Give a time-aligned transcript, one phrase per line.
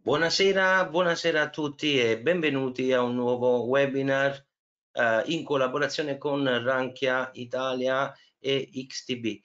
[0.00, 4.42] Buonasera, buonasera a tutti e benvenuti a un nuovo webinar
[4.92, 9.42] eh, in collaborazione con Rankia Italia e XTB.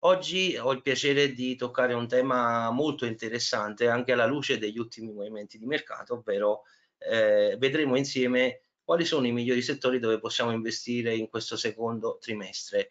[0.00, 5.10] Oggi ho il piacere di toccare un tema molto interessante anche alla luce degli ultimi
[5.10, 6.62] movimenti di mercato, ovvero
[6.98, 12.90] eh, vedremo insieme quali sono i migliori settori dove possiamo investire in questo secondo trimestre.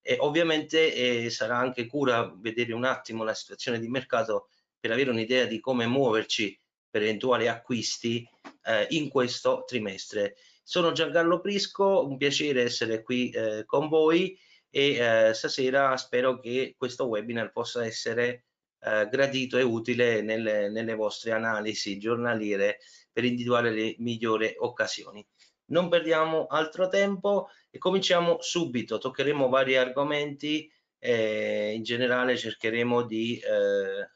[0.00, 4.48] E ovviamente eh, sarà anche cura vedere un attimo la situazione di mercato
[4.80, 6.58] per avere un'idea di come muoverci
[6.92, 8.28] per eventuali acquisti
[8.64, 10.36] eh, in questo trimestre.
[10.62, 16.74] Sono Giancarlo Prisco, un piacere essere qui eh, con voi e eh, stasera spero che
[16.76, 18.44] questo webinar possa essere
[18.80, 22.78] eh, gradito e utile nelle, nelle vostre analisi giornaliere
[23.10, 25.26] per individuare le migliori occasioni.
[25.66, 33.38] Non perdiamo altro tempo e cominciamo subito, toccheremo vari argomenti, eh, in generale cercheremo di
[33.38, 34.10] eh,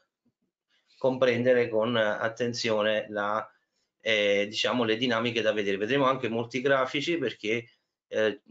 [0.97, 3.47] comprendere con attenzione la,
[4.01, 5.77] eh, diciamo, le dinamiche da vedere.
[5.77, 7.69] Vedremo anche molti grafici perché
[8.07, 8.41] eh,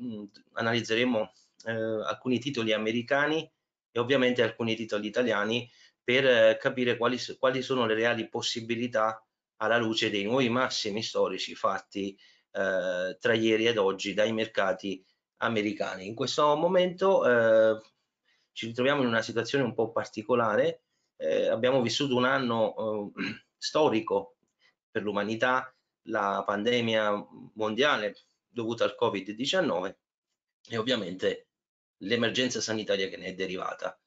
[0.52, 1.32] analizzeremo
[1.64, 3.50] eh, alcuni titoli americani
[3.90, 5.68] e ovviamente alcuni titoli italiani
[6.02, 9.24] per eh, capire quali, quali, sono le reali possibilità
[9.56, 12.16] alla luce dei nuovi massimi storici fatti
[12.52, 15.04] eh, tra ieri ed oggi dai mercati
[15.38, 16.06] americani.
[16.06, 17.80] In questo momento eh,
[18.52, 20.82] ci ritroviamo in una situazione un po' particolare
[21.16, 24.36] eh, abbiamo vissuto un anno eh, storico
[24.90, 25.74] per l'umanità,
[26.08, 28.16] la pandemia mondiale
[28.48, 29.94] dovuta al Covid-19
[30.68, 31.48] e ovviamente
[31.98, 33.98] l'emergenza sanitaria che ne è derivata.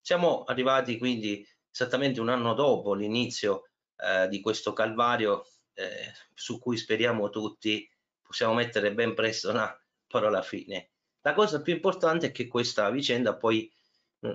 [0.00, 6.76] Siamo arrivati quindi esattamente un anno dopo l'inizio eh, di questo calvario eh, su cui
[6.76, 7.88] speriamo tutti
[8.22, 9.76] possiamo mettere ben presto una
[10.06, 10.90] parola fine.
[11.20, 13.70] La cosa più importante è che questa vicenda poi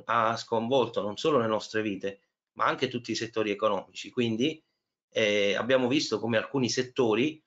[0.05, 2.21] ha sconvolto non solo le nostre vite,
[2.53, 4.09] ma anche tutti i settori economici.
[4.09, 4.61] Quindi
[5.09, 7.41] eh, abbiamo visto come alcuni settori,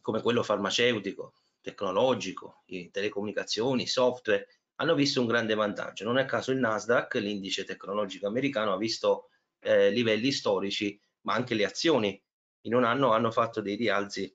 [0.00, 4.46] come quello farmaceutico, tecnologico, telecomunicazioni, software,
[4.76, 6.04] hanno visto un grande vantaggio.
[6.04, 9.28] Non è a caso il Nasdaq, l'indice tecnologico americano, ha visto
[9.60, 12.22] eh, livelli storici, ma anche le azioni
[12.62, 14.34] in un anno hanno fatto dei rialzi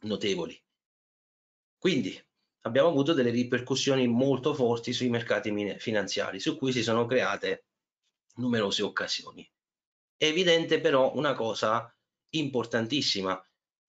[0.00, 0.58] notevoli.
[1.78, 2.25] Quindi
[2.66, 7.66] abbiamo avuto delle ripercussioni molto forti sui mercati finanziari, su cui si sono create
[8.36, 9.48] numerose occasioni.
[10.16, 11.94] È evidente però una cosa
[12.30, 13.40] importantissima,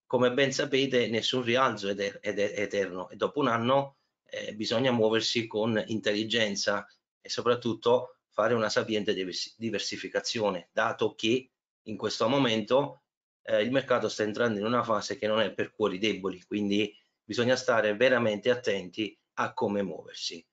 [0.06, 3.98] come ben sapete nessun rialzo è, eterno e dopo un anno
[4.30, 6.88] eh, bisogna muoversi con intelligenza
[7.20, 9.16] e soprattutto fare una sapiente
[9.58, 11.50] diversificazione, dato che
[11.82, 13.02] in questo momento
[13.42, 16.96] eh, il mercato sta entrando in una fase che non è per cuori deboli, quindi
[17.28, 20.44] bisogna stare veramente attenti a come muoversi.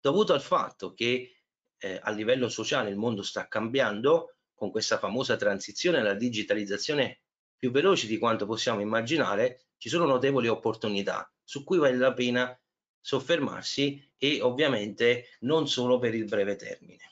[0.00, 1.36] Dovuto al fatto che
[1.78, 7.20] eh, a livello sociale il mondo sta cambiando con questa famosa transizione alla digitalizzazione
[7.56, 12.60] più veloce di quanto possiamo immaginare, ci sono notevoli opportunità su cui vale la pena
[13.00, 17.04] soffermarsi e ovviamente non solo per il breve termine.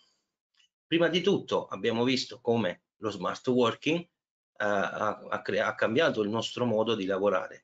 [0.89, 4.09] Prima di tutto abbiamo visto come lo smart working eh,
[4.57, 7.64] ha, ha, ha cambiato il nostro modo di lavorare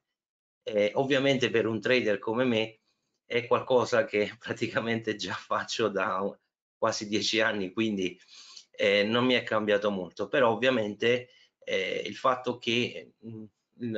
[0.72, 2.78] eh, ovviamente per un trader come me
[3.24, 6.24] è qualcosa che praticamente già faccio da
[6.78, 8.18] quasi dieci anni, quindi
[8.70, 13.44] eh, non mi è cambiato molto, però ovviamente eh, il fatto che mh,
[13.84, 13.94] mm,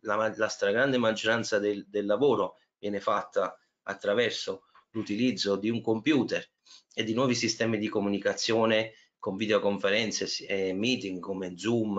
[0.00, 6.46] la, la, stragrande maggioranza del, del lavoro viene fatta attraverso l'utilizzo di un computer
[6.92, 11.98] e di nuovi sistemi di comunicazione con videoconferenze e meeting come Zoom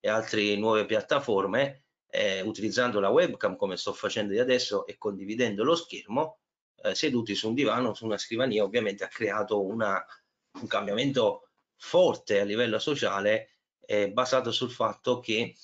[0.00, 1.81] e altre nuove piattaforme,
[2.14, 6.40] eh, utilizzando la webcam come sto facendo io adesso e condividendo lo schermo,
[6.82, 10.04] eh, seduti su un divano, su una scrivania, ovviamente ha creato una,
[10.60, 15.56] un cambiamento forte a livello sociale eh, basato sul fatto che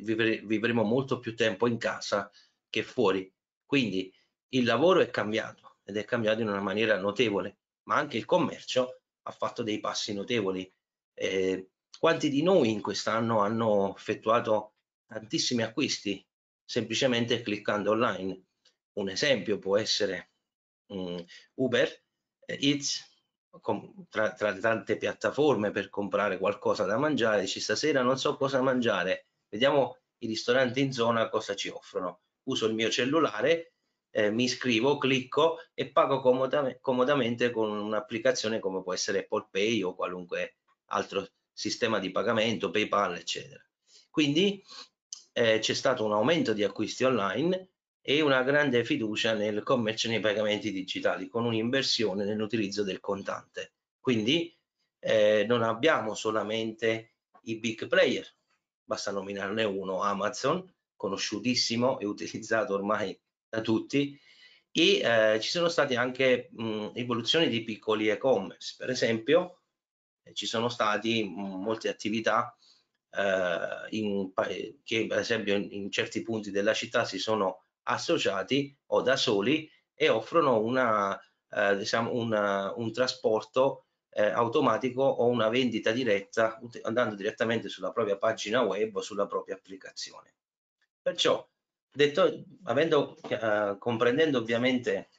[0.00, 2.30] vivere, vivremo molto più tempo in casa
[2.68, 3.32] che fuori.
[3.64, 4.12] Quindi
[4.48, 9.00] il lavoro è cambiato ed è cambiato in una maniera notevole, ma anche il commercio
[9.22, 10.70] ha fatto dei passi notevoli.
[11.14, 14.74] Eh, quanti di noi in quest'anno hanno effettuato
[15.10, 16.24] tantissimi acquisti
[16.64, 18.44] semplicemente cliccando online.
[18.92, 20.30] Un esempio può essere
[20.86, 21.22] um,
[21.54, 21.88] Uber
[22.46, 23.08] eh, Eats,
[24.08, 29.26] tra, tra tante piattaforme per comprare qualcosa da mangiare, dici stasera non so cosa mangiare,
[29.48, 32.20] vediamo i ristoranti in zona cosa ci offrono.
[32.44, 33.72] Uso il mio cellulare,
[34.10, 39.82] eh, mi iscrivo, clicco e pago comodamente, comodamente con un'applicazione come può essere Apple Pay
[39.82, 40.58] o qualunque
[40.92, 43.64] altro sistema di pagamento, PayPal, eccetera.
[44.10, 44.62] Quindi
[45.32, 47.68] eh, c'è stato un aumento di acquisti online
[48.02, 53.74] e una grande fiducia nel commercio nei pagamenti digitali con un'inversione nell'utilizzo del contante.
[54.00, 54.56] Quindi
[54.98, 58.26] eh, non abbiamo solamente i big player,
[58.84, 60.64] basta nominarne uno, Amazon,
[60.96, 63.18] conosciutissimo e utilizzato ormai
[63.48, 64.18] da tutti,
[64.72, 69.62] e eh, ci sono state anche mh, evoluzioni di piccoli e-commerce, per esempio
[70.22, 72.56] eh, ci sono state molte attività
[73.90, 74.32] in,
[74.84, 79.68] che per esempio in, in, certi punti della città si sono associati o da soli
[79.94, 81.18] e offrono una,
[81.50, 88.16] eh, diciamo una, un trasporto eh, automatico o una vendita diretta andando direttamente sulla propria
[88.16, 90.34] pagina web o sulla propria applicazione.
[91.02, 91.46] Perciò,
[91.92, 95.10] detto, avendo, eh, comprendendo ovviamente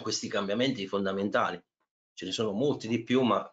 [0.00, 1.62] questi cambiamenti fondamentali,
[2.14, 3.48] ce ne sono molti di più, ma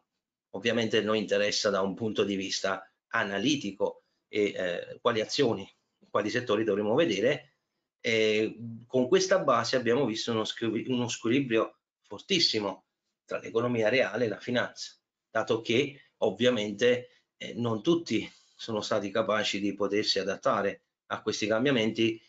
[0.51, 5.69] ovviamente noi interessa da un punto di vista analitico e eh, quali azioni,
[6.09, 7.55] quali settori dovremo vedere.
[7.99, 10.43] E con questa base abbiamo visto uno,
[10.87, 12.85] uno squilibrio fortissimo
[13.25, 14.97] tra l'economia reale e la finanza,
[15.29, 22.21] dato che ovviamente eh, non tutti sono stati capaci di potersi adattare a questi cambiamenti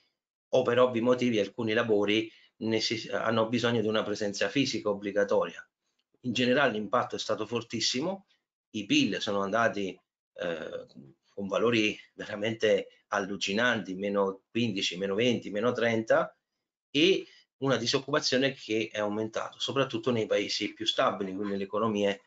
[0.55, 2.31] o per ovvi motivi alcuni lavori
[3.11, 5.67] hanno bisogno di una presenza fisica obbligatoria.
[6.21, 8.27] In generale l'impatto è stato fortissimo,
[8.71, 9.99] i PIL sono andati
[10.35, 10.87] eh,
[11.29, 16.37] con valori veramente allucinanti, meno 15, meno 20, meno 30
[16.91, 17.27] e
[17.59, 22.23] una disoccupazione che è aumentato, soprattutto nei paesi più stabili, quindi le economie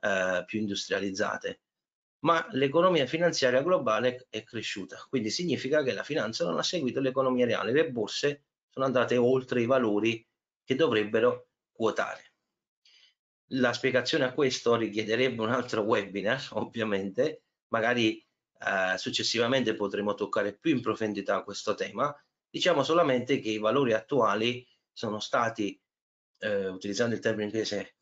[0.00, 1.60] eh, più industrializzate.
[2.20, 7.46] Ma l'economia finanziaria globale è cresciuta, quindi significa che la finanza non ha seguito l'economia
[7.46, 10.26] reale, le borse sono andate oltre i valori
[10.64, 12.32] che dovrebbero quotare.
[13.50, 18.24] La spiegazione a questo richiederebbe un altro webinar, ovviamente, magari
[18.58, 22.14] eh, successivamente potremo toccare più in profondità questo tema.
[22.48, 25.78] Diciamo solamente che i valori attuali sono stati,
[26.38, 27.96] eh, utilizzando il termine inglese,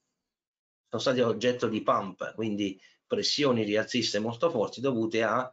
[0.89, 5.53] sono stati oggetto di pump, quindi pressioni rialziste molto forti dovute a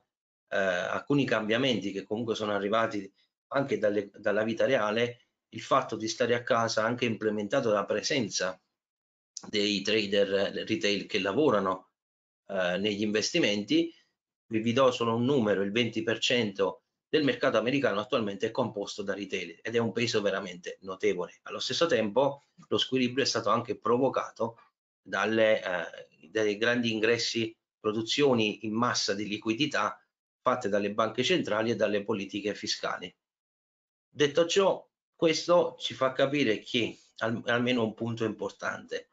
[0.50, 3.12] eh, alcuni cambiamenti che comunque sono arrivati
[3.48, 8.62] anche dalle, dalla vita reale, il fatto di stare a casa anche implementato la presenza
[9.50, 11.90] dei trader retail che lavorano
[12.48, 13.94] eh, negli investimenti
[14.60, 16.76] vi do solo un numero, il 20%
[17.08, 21.40] del mercato americano attualmente è composto da retail ed è un peso veramente notevole.
[21.44, 24.58] Allo stesso tempo lo squilibrio è stato anche provocato
[25.02, 30.02] dalle, eh, dai grandi ingressi, produzioni in massa di liquidità
[30.42, 33.14] fatte dalle banche centrali e dalle politiche fiscali.
[34.10, 39.10] Detto ciò, questo ci fa capire che al, almeno un punto importante,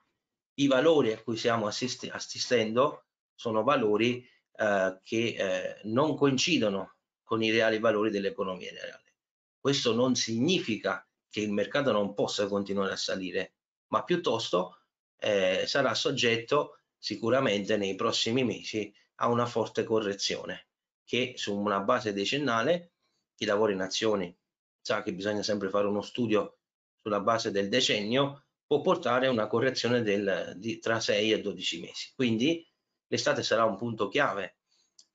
[0.55, 3.05] i valori a cui stiamo assistendo
[3.35, 4.27] sono valori
[4.59, 9.15] eh, che eh, non coincidono con i reali valori dell'economia reale.
[9.61, 13.55] Questo non significa che il mercato non possa continuare a salire,
[13.89, 14.79] ma piuttosto
[15.19, 20.69] eh, sarà soggetto sicuramente nei prossimi mesi a una forte correzione
[21.05, 22.93] che su una base decennale
[23.35, 24.37] chi lavora in azioni
[24.81, 26.59] sa che bisogna sempre fare uno studio
[26.97, 31.81] sulla base del decennio può portare a una correzione del, di, tra 6 e 12
[31.81, 32.13] mesi.
[32.15, 32.67] Quindi
[33.07, 34.58] l'estate sarà un punto chiave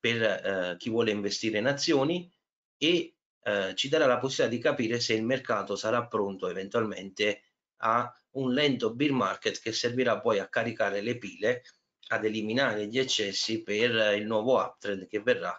[0.03, 2.29] per eh, chi vuole investire in azioni
[2.77, 7.43] e eh, ci darà la possibilità di capire se il mercato sarà pronto eventualmente
[7.77, 11.63] a un lento bear market che servirà poi a caricare le pile,
[12.07, 15.57] ad eliminare gli eccessi per il nuovo uptrend che verrà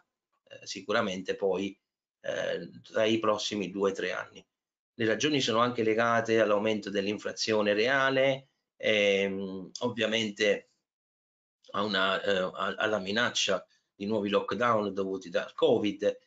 [0.48, 1.74] eh, sicuramente poi
[2.20, 4.46] eh, tra i prossimi due o tre anni.
[4.92, 10.68] Le ragioni sono anche legate all'aumento dell'inflazione reale, ehm, ovviamente
[11.72, 16.18] una, eh, alla minaccia di nuovi lockdown dovuti dal covid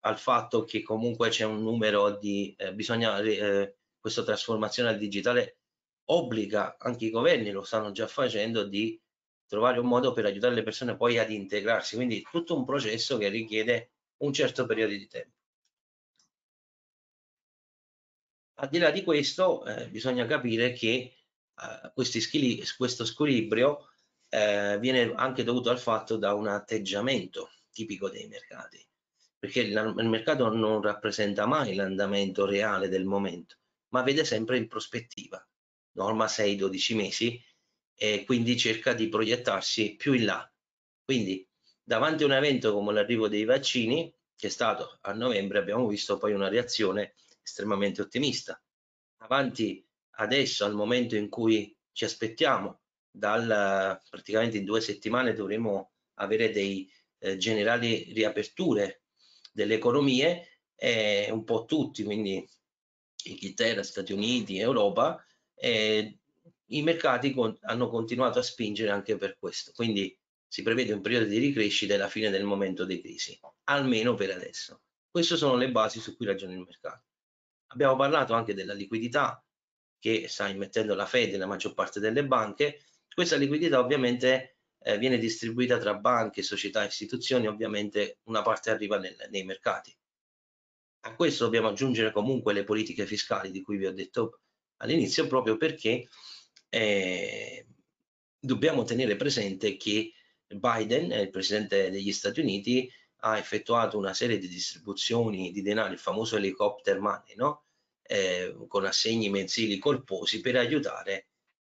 [0.00, 5.58] al fatto che comunque c'è un numero di eh, bisogna eh, questa trasformazione al digitale
[6.06, 9.00] obbliga anche i governi lo stanno già facendo di
[9.46, 11.96] trovare un modo per aiutare le persone poi ad integrarsi.
[11.96, 15.32] Quindi tutto un processo che richiede un certo periodo di tempo.
[18.56, 23.88] Al di là di questo eh, bisogna capire che eh, questo squilibrio
[24.34, 28.84] eh, viene anche dovuto al fatto da un atteggiamento tipico dei mercati,
[29.38, 33.58] perché il, il mercato non rappresenta mai l'andamento reale del momento,
[33.90, 35.46] ma vede sempre in prospettiva,
[35.92, 37.40] norma 6-12 mesi,
[37.96, 40.52] e quindi cerca di proiettarsi più in là.
[41.04, 41.48] Quindi
[41.80, 46.18] davanti a un evento come l'arrivo dei vaccini, che è stato a novembre, abbiamo visto
[46.18, 48.60] poi una reazione estremamente ottimista.
[49.18, 49.86] Avanti
[50.16, 52.80] adesso, al momento in cui ci aspettiamo
[53.16, 59.02] dal praticamente in due settimane dovremo avere dei eh, generali riaperture
[59.52, 62.46] delle economie eh, un po' tutti quindi
[63.26, 66.18] Inghilterra, Stati Uniti, Europa eh,
[66.68, 70.16] i mercati con, hanno continuato a spingere anche per questo quindi
[70.54, 74.30] si prevede un periodo di ricrescita e la fine del momento di crisi, almeno per
[74.30, 74.82] adesso.
[75.10, 77.06] Queste sono le basi su cui ragiona il mercato.
[77.72, 79.44] Abbiamo parlato anche della liquidità
[79.98, 82.84] che sta immettendo la Fed nella maggior parte delle banche.
[83.14, 89.16] Questa liquidità ovviamente eh, viene distribuita tra banche, società istituzioni, ovviamente una parte arriva nel,
[89.30, 89.96] nei mercati.
[91.06, 94.40] A questo dobbiamo aggiungere comunque le politiche fiscali di cui vi ho detto
[94.78, 96.08] all'inizio, proprio perché
[96.68, 97.66] eh,
[98.38, 100.12] dobbiamo tenere presente che
[100.46, 105.98] Biden, il presidente degli Stati Uniti, ha effettuato una serie di distribuzioni di denaro, il
[105.98, 107.64] famoso helicopter money, no?
[108.02, 111.28] eh, con assegni mensili corposi per aiutare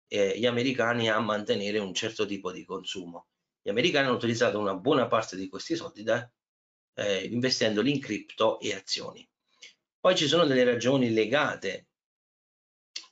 [0.09, 3.29] eh, gli americani a mantenere un certo tipo di consumo.
[3.63, 6.31] Gli americani hanno utilizzato una buona parte di questi soldi da,
[6.95, 9.27] eh, investendoli in cripto e azioni.
[9.99, 11.89] Poi ci sono delle ragioni legate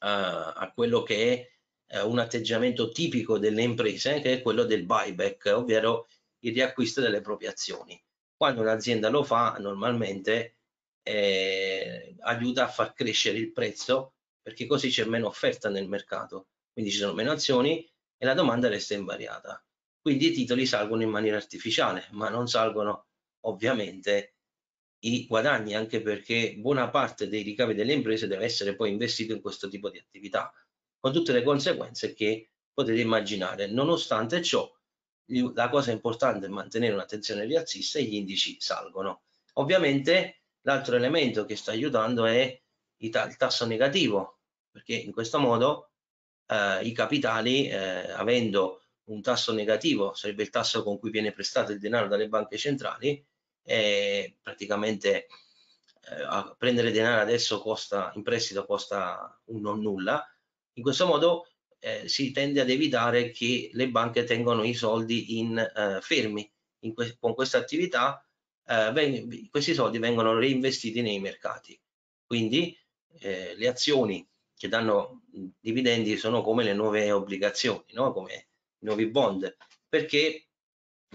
[0.01, 1.51] uh, a quello che
[1.89, 6.07] è uh, un atteggiamento tipico delle imprese, che è quello del buyback, ovvero
[6.41, 8.01] il riacquisto delle proprie azioni.
[8.37, 10.57] Quando un'azienda lo fa, normalmente
[11.03, 16.91] eh, aiuta a far crescere il prezzo perché così c'è meno offerta nel mercato, quindi
[16.91, 19.65] ci sono meno azioni e la domanda resta invariata.
[20.01, 23.07] Quindi i titoli salgono in maniera artificiale, ma non salgono
[23.41, 24.37] ovviamente
[25.05, 29.41] i guadagni, anche perché buona parte dei ricavi delle imprese deve essere poi investito in
[29.41, 30.53] questo tipo di attività,
[30.99, 33.67] con tutte le conseguenze che potete immaginare.
[33.67, 34.71] Nonostante ciò,
[35.55, 39.23] la cosa importante è mantenere un'attenzione rialzista e gli indici salgono.
[39.55, 42.61] Ovviamente l'altro elemento che sta aiutando è
[42.99, 45.92] il tasso negativo, perché in questo modo
[46.53, 51.73] eh, i capitali, eh, avendo un tasso negativo, sarebbe il tasso con cui viene prestato
[51.73, 53.25] il denaro dalle banche centrali,
[53.65, 60.25] e praticamente eh, prendere denaro adesso costa, in prestito costa un non nulla,
[60.75, 61.47] in questo modo
[61.79, 66.51] eh, si tende ad evitare che le banche tengano i soldi in eh, fermi.
[66.85, 68.27] In que con questa attività
[68.67, 71.79] eh, questi soldi vengono reinvestiti nei mercati.
[72.27, 72.77] Quindi
[73.21, 74.27] eh, le azioni
[74.63, 75.23] che danno
[75.59, 78.13] dividendi sono come le nuove obbligazioni, no?
[78.13, 78.33] come
[78.79, 79.57] i nuovi bond,
[79.89, 80.51] perché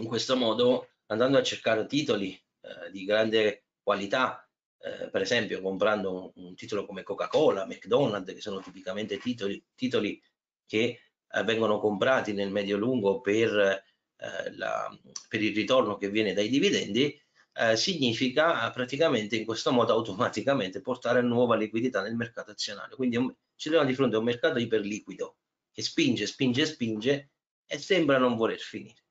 [0.01, 4.45] in questo modo andando a cercare titoli eh, di grande qualità,
[4.79, 10.21] eh, per esempio comprando un, un titolo come Coca-Cola, McDonald's, che sono tipicamente titoli, titoli
[10.65, 10.99] che
[11.31, 14.93] eh, vengono comprati nel medio-lungo per, eh, la,
[15.29, 17.17] per, il ritorno che viene dai dividendi,
[17.57, 22.95] eh, significa praticamente in questo modo automaticamente portare nuova liquidità nel mercato azionario.
[22.95, 25.37] Quindi un, ci troviamo di fronte a un mercato iperliquido
[25.71, 27.31] che spinge, spinge, spinge
[27.65, 29.03] e sembra non voler finire.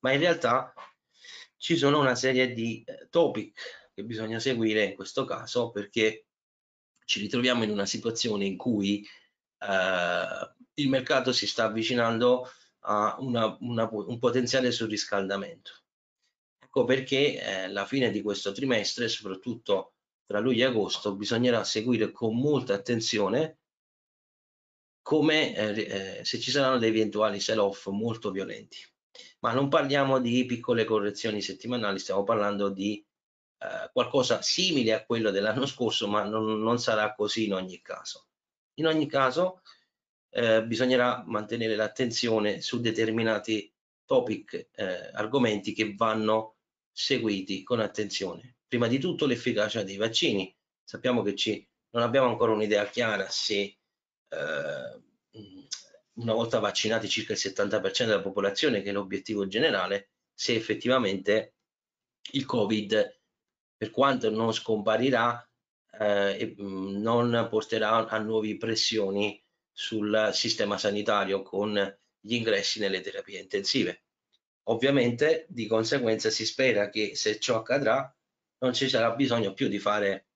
[0.00, 0.72] Ma in realtà
[1.56, 6.26] ci sono una serie di eh, topic che bisogna seguire in questo caso perché
[7.06, 9.06] ci ritroviamo in una situazione in cui
[9.58, 12.50] eh, il mercato si sta avvicinando
[12.80, 15.85] a una, una, un potenziale surriscaldamento.
[16.76, 19.94] Ecco perché eh, la fine di questo trimestre, soprattutto
[20.26, 23.60] tra luglio e agosto, bisognerà seguire con molta attenzione
[25.00, 28.76] come eh, eh se ci saranno dei eventuali sell-off molto violenti
[29.38, 33.02] ma non parliamo di piccole correzioni settimanali, stiamo parlando di
[33.58, 38.26] eh, qualcosa simile a quello dell'anno scorso, ma non, non, sarà così in ogni caso.
[38.74, 39.62] In ogni caso
[40.28, 43.72] eh, bisognerà mantenere l'attenzione su determinati
[44.04, 46.55] topic, eh, argomenti che vanno
[46.96, 48.56] seguiti con attenzione.
[48.66, 50.56] Prima di tutto l'efficacia dei vaccini.
[50.82, 53.78] Sappiamo che ci, non abbiamo ancora un'idea chiara se
[54.28, 55.00] eh,
[56.14, 61.56] una volta vaccinati circa il 70% della popolazione, che è l'obiettivo generale, se effettivamente
[62.32, 63.20] il Covid,
[63.76, 65.46] per quanto non scomparirà,
[65.98, 71.74] eh, non porterà a nuove pressioni sul sistema sanitario con
[72.18, 74.05] gli ingressi nelle terapie intensive.
[74.68, 78.12] Ovviamente, di conseguenza, si spera che se ciò accadrà,
[78.58, 80.28] non ci sarà bisogno più di fare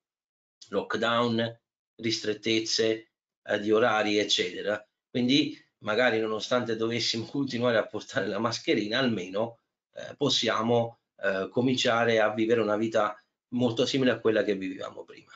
[0.69, 1.61] lockdown,
[1.97, 3.11] ristrettezze
[3.43, 4.85] eh, di orari, eccetera.
[5.09, 9.61] Quindi magari nonostante dovessimo continuare a portare la mascherina, almeno
[9.95, 13.17] eh, possiamo eh, cominciare a vivere una vita
[13.55, 15.33] molto simile a quella che vivevamo prima.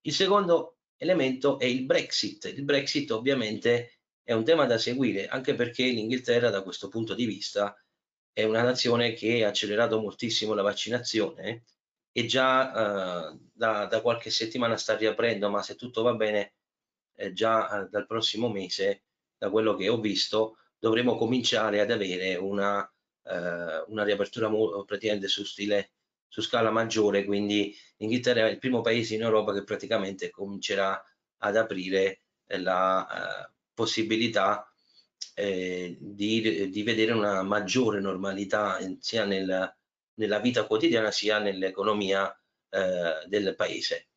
[0.00, 2.46] Il secondo elemento è il Brexit.
[2.46, 7.26] Il Brexit ovviamente è un tema da seguire, anche perché l'Inghilterra da questo punto di
[7.26, 7.76] vista
[8.32, 11.64] è una nazione che ha accelerato moltissimo la vaccinazione
[12.12, 16.54] e già eh, da, da, qualche settimana sta riaprendo, ma se tutto va bene,
[17.16, 19.04] eh, già dal prossimo mese
[19.36, 22.82] da quello che ho visto, dovremo cominciare ad avere una,
[23.24, 24.50] eh, una riapertura
[24.84, 25.92] praticamente su stile
[26.28, 31.02] su scala maggiore, quindi l'Inghilterra è il primo paese in Europa che praticamente comincerà
[31.38, 34.67] ad aprire la eh, possibilità
[35.34, 39.76] eh, di, di, vedere una maggiore normalità sia nel,
[40.14, 42.30] nella vita quotidiana sia nell'economia
[42.70, 44.08] eh, del paese.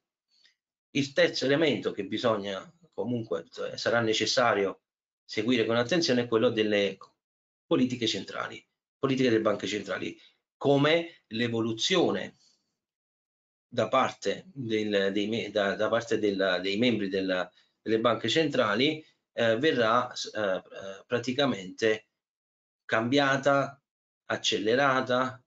[0.91, 4.81] Il terzo elemento che bisogna comunque cioè, sarà necessario
[5.23, 6.97] seguire con attenzione è quello delle
[7.65, 8.65] politiche centrali,
[8.99, 10.19] politiche delle banche centrali,
[10.57, 12.37] come l'evoluzione
[13.67, 17.49] da parte, del, dei, da, da parte della, dei membri della,
[17.81, 20.63] delle banche centrali eh, verrà eh,
[21.05, 22.07] praticamente
[22.85, 23.81] cambiata,
[24.25, 25.43] accelerata,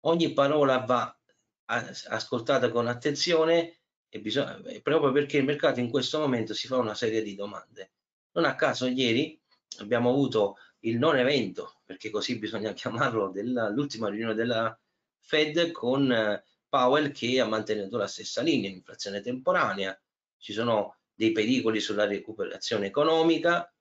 [0.00, 1.18] ogni parola va
[1.66, 6.94] ascoltata con attenzione e bisogna, proprio perché il mercato in questo momento si fa una
[6.94, 7.92] serie di domande.
[8.32, 9.40] Non a caso ieri
[9.78, 14.78] abbiamo avuto il non evento, perché così bisogna chiamarlo, dell'ultima riunione della
[15.18, 19.98] Fed con eh, Powell che ha mantenuto la stessa linea, inflazione temporanea,
[20.38, 23.72] ci sono dei pericoli sulla recuperazione economica,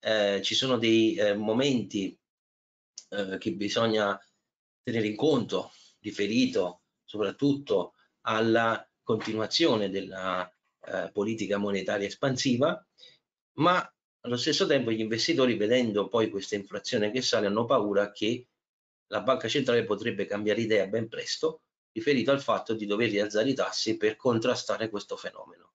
[0.00, 2.18] eh, ci sono dei eh, momenti
[3.10, 4.18] eh, che bisogna
[4.82, 10.50] tenere in conto, riferito soprattutto alla continuazione della
[10.86, 12.84] eh, politica monetaria espansiva,
[13.58, 18.48] ma allo stesso tempo gli investitori vedendo poi questa inflazione che sale hanno paura che
[19.06, 23.54] la banca centrale potrebbe cambiare idea ben presto riferito al fatto di dover rialzare i
[23.54, 25.72] tassi per contrastare questo fenomeno.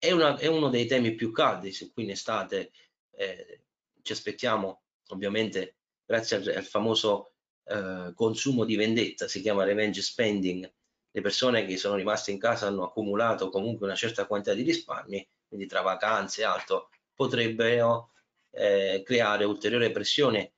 [0.00, 2.72] È, una, è uno dei temi più caldi su cui in estate
[3.16, 3.64] eh,
[4.00, 7.34] ci aspettiamo, ovviamente, grazie al, al famoso
[7.64, 10.72] eh, consumo di vendetta, si chiama revenge spending,
[11.10, 15.28] le persone che sono rimaste in casa hanno accumulato comunque una certa quantità di risparmi,
[15.46, 18.12] quindi tra vacanze e altro potrebbero
[18.52, 20.54] eh, creare ulteriore pressione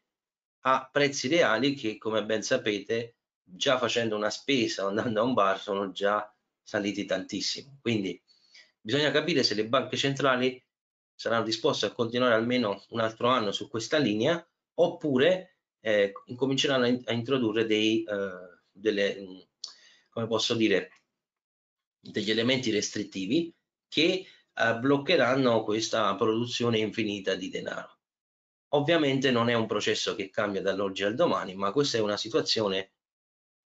[0.61, 5.59] a prezzi reali che, come ben sapete, già facendo una spesa andando a un bar
[5.59, 7.79] sono già saliti tantissimo.
[7.81, 8.22] Quindi
[8.85, 10.61] Bisogna capire se le banche centrali
[11.15, 17.13] saranno disposte a continuare almeno un altro anno su questa linea oppure eh, incominceranno a,
[17.13, 19.47] introdurre dei, eh, delle,
[20.11, 21.03] come posso dire,
[22.01, 23.55] degli elementi restrittivi
[23.87, 27.99] che eh, bloccheranno questa produzione infinita di denaro.
[28.71, 32.95] Ovviamente non è un processo che cambia dall'oggi al domani, ma questa è una situazione,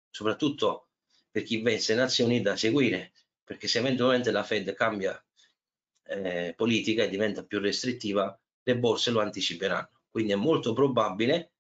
[0.10, 0.92] soprattutto
[1.30, 3.12] per chi veste nazioni, da seguire
[3.44, 5.22] perché se eventualmente la Fed cambia
[6.04, 10.02] eh, politica e diventa più restrittiva, le borse lo anticiperanno.
[10.10, 11.54] Quindi è molto probabile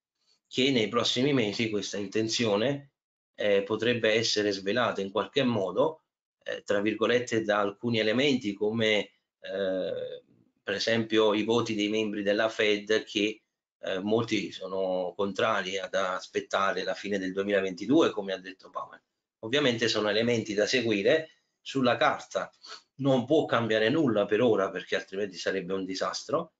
[0.47, 2.91] che nei prossimi mesi questa intenzione
[3.35, 6.03] eh, potrebbe essere svelata in qualche modo,
[6.43, 10.23] eh, tra virgolette, da alcuni elementi come eh,
[10.63, 13.41] per esempio i voti dei membri della Fed che
[13.79, 19.01] eh, molti sono contrari ad aspettare la fine del 2022, come ha detto Powell.
[19.39, 22.51] Ovviamente sono elementi da seguire sulla carta
[22.95, 26.53] non può cambiare nulla per ora perché altrimenti sarebbe un disastro.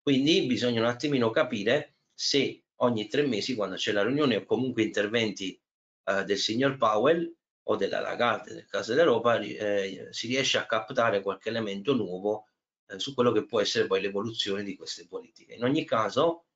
[0.00, 4.82] Quindi bisogna un attimino capire se ogni tre mesi, quando c'è la riunione o comunque
[4.82, 5.60] interventi
[6.04, 7.32] eh, del signor Powell
[7.64, 12.48] o della Lagarde nel caso dell'Europa, eh, si riesce a captare qualche elemento nuovo
[12.88, 15.54] eh, su quello che può essere poi l'evoluzione di queste politiche.
[15.54, 16.46] In ogni caso,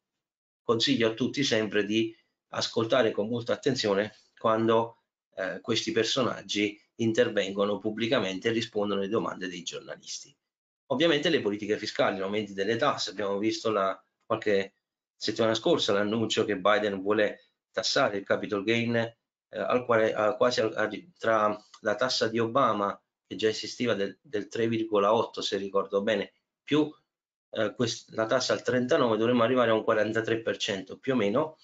[0.63, 2.17] consiglio a tutti sempre di
[2.49, 5.03] ascoltare con molta attenzione quando
[5.37, 10.35] eh, questi personaggi intervengono pubblicamente e rispondono alle domande dei giornalisti.
[10.87, 14.75] Ovviamente le politiche fiscali, aumenti delle tasse, abbiamo visto la, qualche
[15.17, 19.15] settimana scorsa l'annuncio che Biden vuole tassare il capital gain eh,
[19.59, 24.49] al quale, a, quasi a, tra la tassa di Obama che già esisteva del, del
[24.51, 26.33] 3,8 se ricordo bene
[26.63, 26.93] più
[27.51, 31.59] eh, quest, la tassa al 39 dovremmo arrivare a un 43% più o meno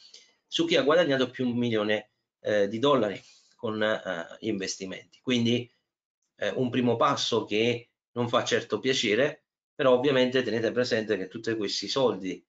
[0.47, 3.21] su chi ha guadagnato più un milione eh, di dollari
[3.63, 5.21] con eh, investimenti.
[5.23, 5.73] Quindi
[6.39, 11.55] eh, un primo passo che non fa certo piacere, però ovviamente tenete presente che tutti
[11.55, 12.45] questi soldi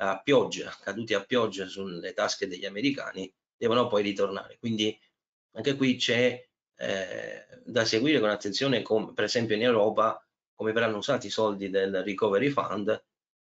[0.00, 4.58] a pioggia, caduti a pioggia sulle tasche degli americani, devono poi ritornare.
[4.58, 4.96] Quindi
[5.52, 10.22] anche qui c'è eh, da seguire con attenzione, come, per esempio in Europa,
[10.54, 13.04] come verranno usati i soldi del Recovery Fund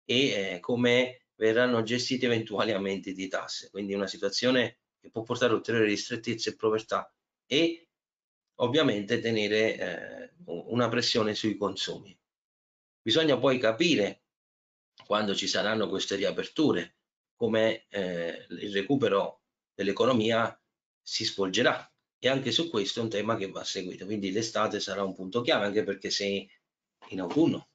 [0.06, 3.72] e eh, come verranno gestiti eventuali aumenti di tasse.
[3.72, 7.12] Quindi una situazione che può portare ulteriori ristrettezze e povertà
[7.46, 7.88] e
[8.56, 12.18] ovviamente tenere eh, una pressione sui consumi.
[13.02, 14.24] Bisogna poi capire
[15.06, 16.98] quando ci saranno queste riaperture
[17.36, 19.44] come eh, il recupero
[19.74, 20.60] dell'economia
[21.02, 21.90] si svolgerà
[22.20, 25.42] e anche su questo è un tema che va seguito quindi l'estate sarà un punto
[25.42, 26.50] chiave anche perché se
[27.10, 27.70] in autunno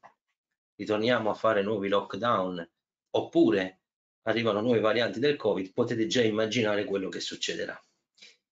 [0.75, 2.71] ritorniamo a fare nuovi lockdown
[3.11, 3.82] oppure
[4.22, 7.80] arrivano nuove varianti del covid potete già immaginare quello che succederà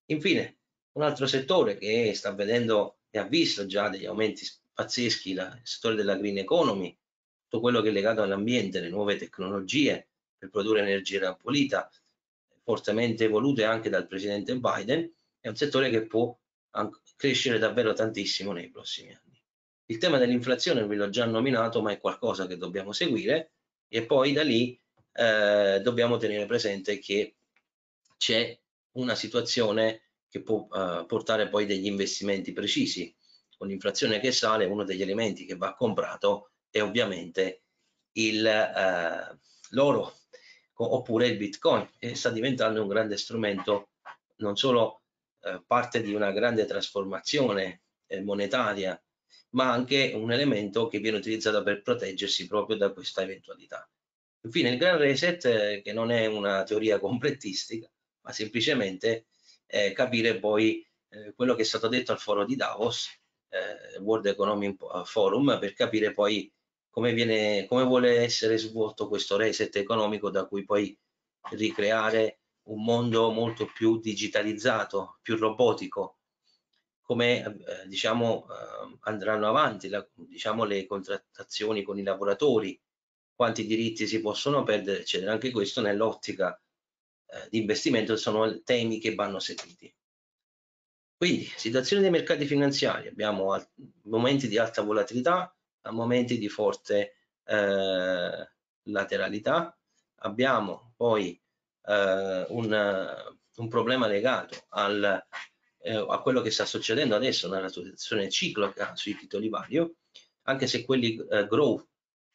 [0.06, 0.58] infine
[0.92, 5.94] un altro settore che sta vedendo e ha visto già degli aumenti pazzeschi, il settore
[5.94, 6.96] della green economy,
[7.42, 11.90] tutto quello che è legato all'ambiente, le nuove tecnologie, per produrre energia pulita,
[12.62, 16.36] fortemente volute anche dal presidente Biden, è un settore che può
[17.16, 19.42] crescere davvero tantissimo nei prossimi anni.
[19.86, 23.52] Il tema dell'inflazione ve l'ho già nominato, ma è qualcosa che dobbiamo seguire
[23.88, 24.80] e poi da lì
[25.12, 27.36] eh, dobbiamo tenere presente che
[28.16, 28.58] c'è
[28.92, 33.14] una situazione che può eh, portare poi degli investimenti precisi.
[33.56, 37.62] Con l'inflazione che sale, uno degli elementi che va comprato è ovviamente
[38.12, 39.38] eh,
[39.70, 40.14] l'oro
[40.74, 43.90] oppure il bitcoin che sta diventando un grande strumento
[44.36, 45.02] non solo
[45.42, 49.00] eh, parte di una grande trasformazione eh, monetaria
[49.50, 53.88] ma anche un elemento che viene utilizzato per proteggersi proprio da questa eventualità.
[54.42, 57.90] Infine il Gran Reset, eh, che non è una teoria completistica,
[58.22, 59.26] ma semplicemente
[59.66, 63.08] eh, capire poi eh, quello che è stato detto al foro di Davos,
[63.48, 66.50] eh, World Economic Forum, per capire poi
[66.88, 70.96] come, viene, come vuole essere svolto questo reset economico da cui poi
[71.52, 76.18] ricreare un mondo molto più digitalizzato, più robotico,
[77.02, 82.80] come eh, diciamo eh, andranno avanti la, diciamo, le contrattazioni con i lavoratori,
[83.40, 85.32] quanti diritti si possono perdere, eccetera.
[85.32, 86.60] Anche questo nell'ottica
[87.24, 89.90] eh, di investimento sono temi che vanno seguiti.
[91.16, 93.58] Quindi, situazione dei mercati finanziari, abbiamo
[94.02, 95.56] momenti di alta volatilità,
[95.88, 97.14] momenti di forte
[97.46, 98.50] eh,
[98.82, 99.74] lateralità,
[100.16, 101.40] abbiamo poi
[101.86, 103.24] eh, un,
[103.56, 105.26] un problema legato al
[105.78, 109.94] eh, a quello che sta succedendo adesso nella situazione ciclica sui titoli vario,
[110.42, 111.88] anche se quelli eh, growth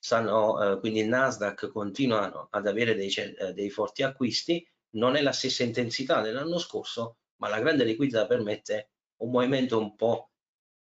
[0.06, 5.22] stanno, eh, quindi il Nasdaq continuano ad avere dei, eh, dei forti acquisti, non è
[5.24, 8.92] la stessa intensità dell'anno scorso, ma la grande liquidità permette
[9.22, 10.30] un movimento un po'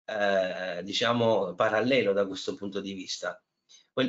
[0.05, 3.41] eh, diciamo parallelo da questo punto di vista.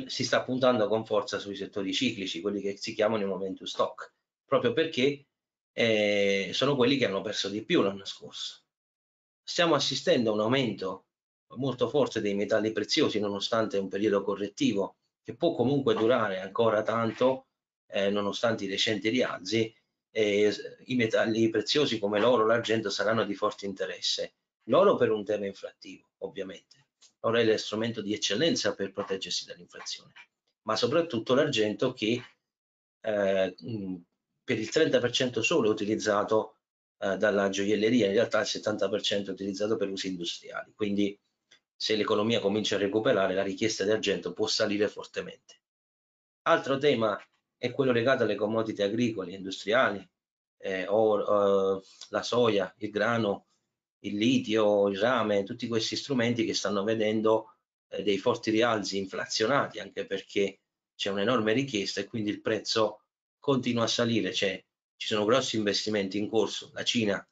[0.07, 4.15] Si sta puntando con forza sui settori ciclici, quelli che si chiamano i momentum stock,
[4.43, 5.27] proprio perché
[5.71, 8.63] eh, sono quelli che hanno perso di più l'anno scorso.
[9.41, 11.05] Stiamo assistendo a un aumento
[11.55, 17.47] molto forte dei metalli preziosi nonostante un periodo correttivo che può comunque durare ancora tanto
[17.87, 19.73] eh, nonostante i recenti rialzi
[20.11, 20.53] eh,
[20.85, 24.35] i metalli preziosi come l'oro, l'argento saranno di forte interesse.
[24.69, 26.87] L'oro per un tema inflattivo, ovviamente.
[27.21, 30.13] L'oro è lo strumento di eccellenza per proteggersi dall'inflazione,
[30.67, 32.21] ma soprattutto l'argento che
[33.01, 33.55] eh,
[34.43, 36.59] per il 30% solo è utilizzato
[36.99, 41.19] eh, dalla gioielleria, in realtà il 70% è utilizzato per usi industriali, quindi
[41.75, 45.61] se l'economia comincia a recuperare la richiesta di argento può salire fortemente.
[46.43, 47.19] Altro tema
[47.57, 50.07] è quello legato alle commodity agricole e industriali,
[50.57, 53.47] eh, o, eh, la soia, il grano,
[53.99, 57.55] il litio, il rame, tutti questi strumenti che stanno vedendo
[57.89, 60.61] eh, dei forti rialzi inflazionati anche perché
[60.95, 63.01] c'è un'enorme richiesta e quindi il prezzo
[63.39, 64.63] continua a salire, cioè
[64.95, 67.27] ci sono grossi investimenti in corso, la Cina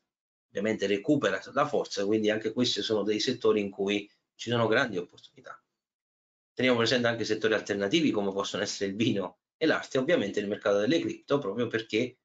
[0.49, 4.97] ovviamente recupera la forza, quindi anche questi sono dei settori in cui ci sono grandi
[4.97, 5.61] opportunità.
[6.53, 10.79] Teniamo presente anche settori alternativi come possono essere il vino e l'arte, ovviamente il mercato
[10.79, 12.19] delle cripto, proprio perché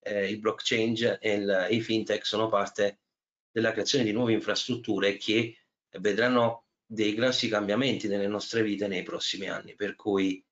[0.00, 3.00] eh, il blockchain e il, i fintech sono parte
[3.50, 5.58] della creazione di nuove infrastrutture che
[5.98, 10.44] vedranno dei grossi cambiamenti nelle nostre vite nei prossimi anni, per cui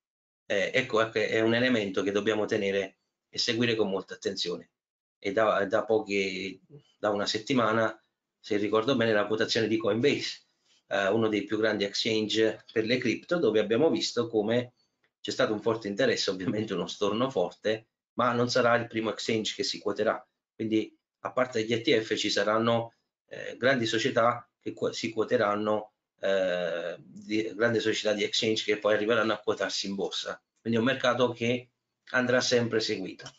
[0.46, 2.98] eh, ecco è un elemento che dobbiamo tenere
[3.28, 4.70] e seguire con molta attenzione.
[5.18, 6.60] E da, da, pochi,
[6.98, 8.02] da una settimana,
[8.38, 10.46] se ricordo bene, la quotazione di Coinbase,
[10.90, 14.74] eh, uno dei più grandi exchange per le cripto, dove abbiamo visto come
[15.20, 19.54] c'è stato un forte interesse, ovviamente uno storno forte, ma non sarà il primo exchange
[19.54, 20.26] che si quoterà.
[20.54, 22.94] Quindi a parte gli ETF ci saranno
[23.26, 29.32] eh, grandi società che si quoteranno eh, di grandi società di exchange che poi arriveranno
[29.32, 30.42] a quotarsi in borsa.
[30.60, 31.70] Quindi è un mercato che
[32.10, 33.30] andrà sempre seguito.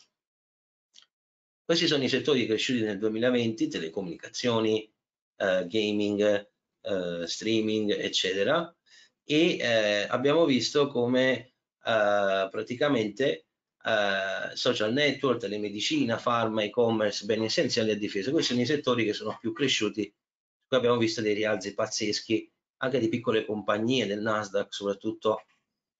[1.64, 4.92] Questi sono i settori cresciuti nel 2020, telecomunicazioni,
[5.36, 6.50] eh, gaming,
[6.82, 8.74] eh, streaming, eccetera,
[9.24, 11.52] e eh, abbiamo visto come
[11.84, 13.46] eh, praticamente
[13.84, 18.30] eh, social network, telemedicina, pharma, e-commerce, beni essenziali e difesa.
[18.30, 20.12] Questi sono i settori che sono più cresciuti.
[20.66, 25.44] Qui abbiamo visto dei rialzi pazzeschi anche di piccole compagnie del Nasdaq, soprattutto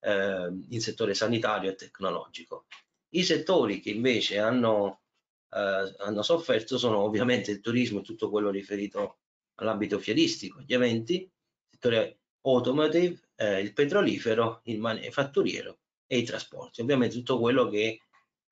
[0.01, 2.67] eh, in settore sanitario e tecnologico.
[3.11, 5.03] I settori che invece hanno,
[5.51, 9.19] eh, hanno sofferto sono ovviamente il turismo e tutto quello riferito
[9.57, 11.31] all'ambito fieristico, gli eventi, il
[11.71, 16.81] settore automotive, eh, il petrolifero, il manifatturiero e i trasporti.
[16.81, 18.01] Ovviamente tutto quello che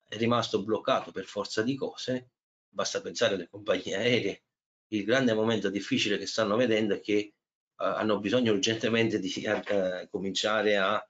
[0.07, 2.31] è rimasto bloccato per forza di cose,
[2.67, 4.43] basta pensare alle compagnie aeree,
[4.91, 7.33] il grande momento difficile che stanno vedendo è che
[7.75, 11.03] hanno bisogno urgentemente di uh, cominciare a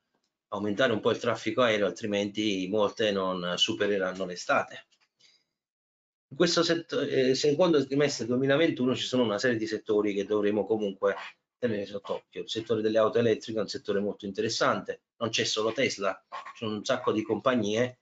[0.50, 4.88] aumentare un po' il traffico aereo, altrimenti molte non supereranno l'estate.
[6.32, 6.62] In questo
[7.02, 11.14] eh, secondo trimestre 2021 ci sono una serie di settori che dovremo comunque
[11.58, 12.44] tenere sott'occhio.
[12.44, 16.64] Il settore delle auto elettriche è un settore molto interessante, non c'è solo Tesla, ci
[16.64, 18.00] sono un sacco di compagnie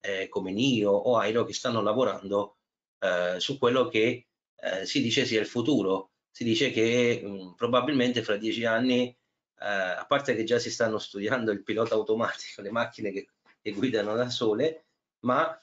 [0.00, 2.56] eh, come NIO o Airo che stanno lavorando
[2.98, 6.12] eh, su quello che eh, si dice sia il futuro.
[6.30, 10.98] Si dice che mh, probabilmente fra dieci anni, eh, a parte che già si stanno
[10.98, 13.28] studiando il pilota automatico, le macchine che,
[13.60, 14.86] che guidano da sole,
[15.26, 15.54] ma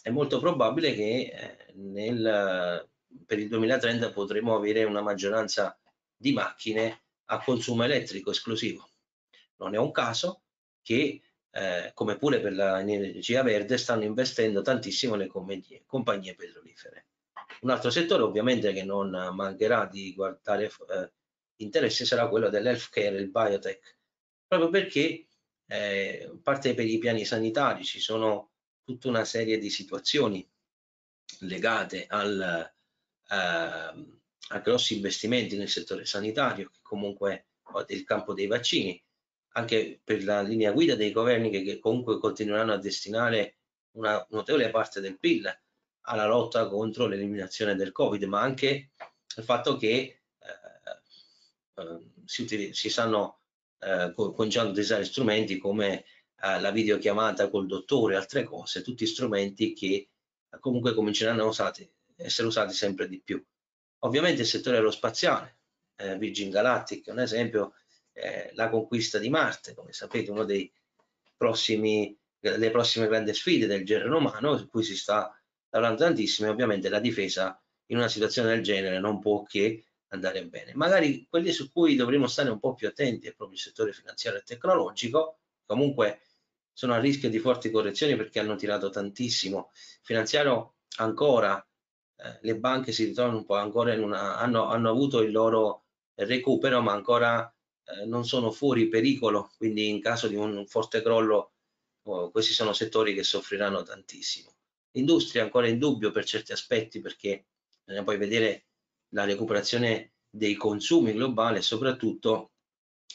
[0.00, 2.88] è molto probabile che eh, nel,
[3.26, 5.78] per il 2030 potremo avere una maggioranza
[6.16, 8.88] di macchine a consumo elettrico esclusivo.
[9.56, 10.42] Non è un caso
[10.82, 17.06] che, eh, come pure per l'energia verde, stanno investendo tantissimo le compagnie, compagnie, petrolifere.
[17.60, 21.12] Un altro settore ovviamente che non mancherà di guardare eh,
[21.56, 23.98] interesse sarà quello dell'healthcare, il biotech,
[24.46, 25.26] proprio perché
[25.66, 28.51] eh, parte per i piani sanitari ci sono
[28.84, 30.46] tutta una serie di situazioni
[31.40, 32.72] legate al,
[33.28, 37.46] eh, a grossi investimenti nel settore sanitario, che comunque
[37.86, 39.02] del campo dei vaccini,
[39.54, 43.56] anche per la linea guida dei governi che, che comunque continueranno a destinare
[43.92, 45.60] una notevole parte del PIL
[46.02, 48.90] alla lotta contro l'eliminazione del Covid, ma anche
[49.36, 50.20] il fatto che eh,
[51.74, 53.40] eh si, si, stanno
[53.80, 56.04] eh, cominciando a utilizzare strumenti come
[56.44, 60.08] la videochiamata col dottore altre cose, tutti strumenti che
[60.58, 63.42] comunque cominceranno a usati, essere usati sempre di più.
[64.00, 65.58] Ovviamente il settore aerospaziale,
[65.96, 67.74] eh, Virgin Galactic un esempio,
[68.12, 70.72] eh, la conquista di Marte, come sapete, una delle
[71.36, 72.16] prossime
[73.06, 75.32] grandi sfide del genere umano, su cui si sta
[75.70, 80.44] lavorando tantissimo, e ovviamente la difesa in una situazione del genere non può che andare
[80.46, 80.74] bene.
[80.74, 84.40] Magari quelli su cui dovremmo stare un po' più attenti è proprio il settore finanziario
[84.40, 86.20] e tecnologico, comunque
[86.72, 89.70] sono a rischio di forti correzioni perché hanno tirato tantissimo.
[90.02, 91.64] Finanziario ancora,
[92.16, 95.84] eh, le banche si ritrovano un po' ancora in una, hanno, hanno avuto il loro
[96.14, 97.52] recupero, ma ancora
[97.84, 101.52] eh, non sono fuori pericolo, quindi in caso di un forte crollo
[102.04, 104.50] oh, questi sono settori che soffriranno tantissimo.
[104.92, 107.46] L'industria ancora in dubbio per certi aspetti perché
[107.84, 108.66] bisogna poi vedere
[109.14, 112.52] la recuperazione dei consumi globali e soprattutto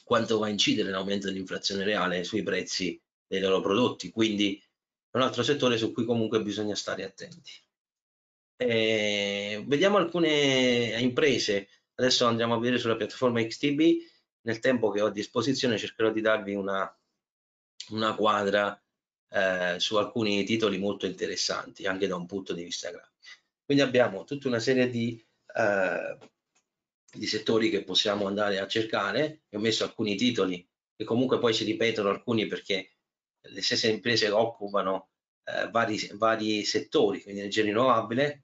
[0.03, 4.61] quanto va a incidere l'aumento dell'inflazione reale sui prezzi dei loro prodotti, quindi
[5.09, 7.51] è un altro settore su cui comunque bisogna stare attenti.
[8.55, 13.81] Eh, vediamo alcune imprese, adesso andiamo a vedere sulla piattaforma XTB,
[14.41, 16.97] nel tempo che ho a disposizione cercherò di darvi una,
[17.89, 18.81] una quadra
[19.29, 23.15] eh, su alcuni titoli molto interessanti, anche da un punto di vista grafico.
[23.65, 25.21] Quindi abbiamo tutta una serie di,
[25.53, 26.17] eh,
[27.11, 31.65] di settori che possiamo andare a cercare, ho messo alcuni titoli che comunque poi si
[31.65, 32.96] ripetono alcuni perché
[33.49, 35.09] le stesse imprese occupano
[35.43, 38.43] eh, vari, vari, settori, quindi energia rinnovabile,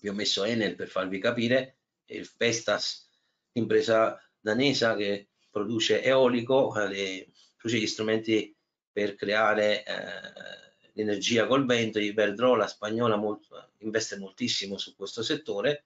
[0.00, 3.08] vi ho messo Enel per farvi capire, il Vestas,
[3.52, 8.54] impresa danesa che produce eolico, eh, produce gli strumenti
[8.92, 15.84] per creare eh, l'energia col vento, Iberdrola spagnola molto, investe moltissimo su questo settore,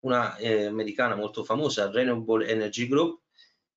[0.00, 3.22] una eh, americana molto famosa, Renewable Energy Group,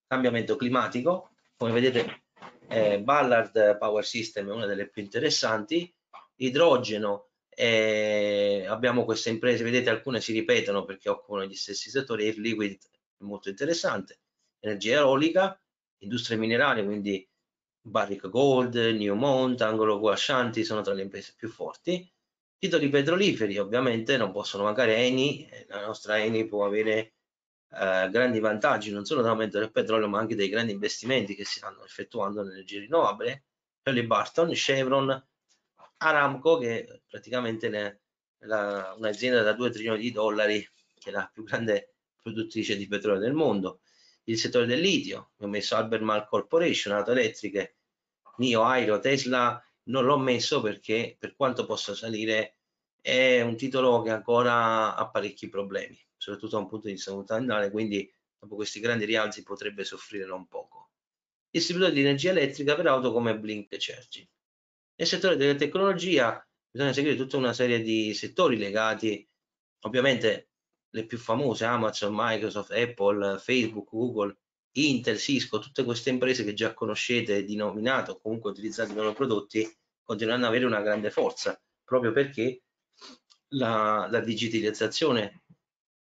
[0.08, 2.24] cambiamento climatico, come vedete
[2.71, 5.93] eh, Ballard Power System è una delle più interessanti,
[6.36, 12.38] idrogeno, eh, abbiamo queste imprese, vedete alcune si ripetono perché occupano gli stessi settori, Air
[12.38, 12.77] Liquid
[13.17, 14.19] è molto interessante,
[14.60, 15.60] energia eolica,
[15.99, 17.27] industrie minerali, quindi
[17.84, 22.10] Barrick Gold, Newmont, Angolo Guascianti sono tra le imprese più forti,
[22.57, 27.13] titoli petroliferi ovviamente non possono mancare Eni, la nostra Eni può avere
[27.73, 31.60] eh, grandi vantaggi non solo dall'aumento del petrolio ma anche dei grandi investimenti che si
[31.60, 33.45] stanno effettuando nell'energia rinnovabile,
[34.05, 35.27] Barton, Chevron,
[35.97, 38.01] Aramco che è praticamente
[38.39, 43.34] un'azienda da 2 trilioni di dollari che è la più grande produttrice di petrolio del
[43.34, 43.81] mondo,
[44.25, 47.77] il settore del litio, ho messo Albemarle Corporation, auto elettriche,
[48.38, 52.57] Nio, Airo, Tesla, non l'ho messo perché per quanto possa salire
[52.99, 57.71] è un titolo che ancora ha parecchi problemi soprattutto da un punto di vista multiannuale,
[57.71, 60.91] quindi dopo questi grandi rialzi potrebbe soffrire non poco.
[61.49, 64.29] Distributore di energia elettrica per auto come Blink e Cergi.
[64.95, 69.27] Nel settore della tecnologia bisogna seguire tutta una serie di settori legati,
[69.79, 70.49] ovviamente
[70.91, 74.38] le più famose, Amazon, Microsoft, Apple, Facebook, Google,
[74.73, 79.13] Intel, Cisco, tutte queste imprese che già conoscete di nominato o comunque utilizzate i loro
[79.13, 79.67] prodotti,
[80.03, 82.62] continueranno ad avere una grande forza, proprio perché
[83.53, 85.41] la, la digitalizzazione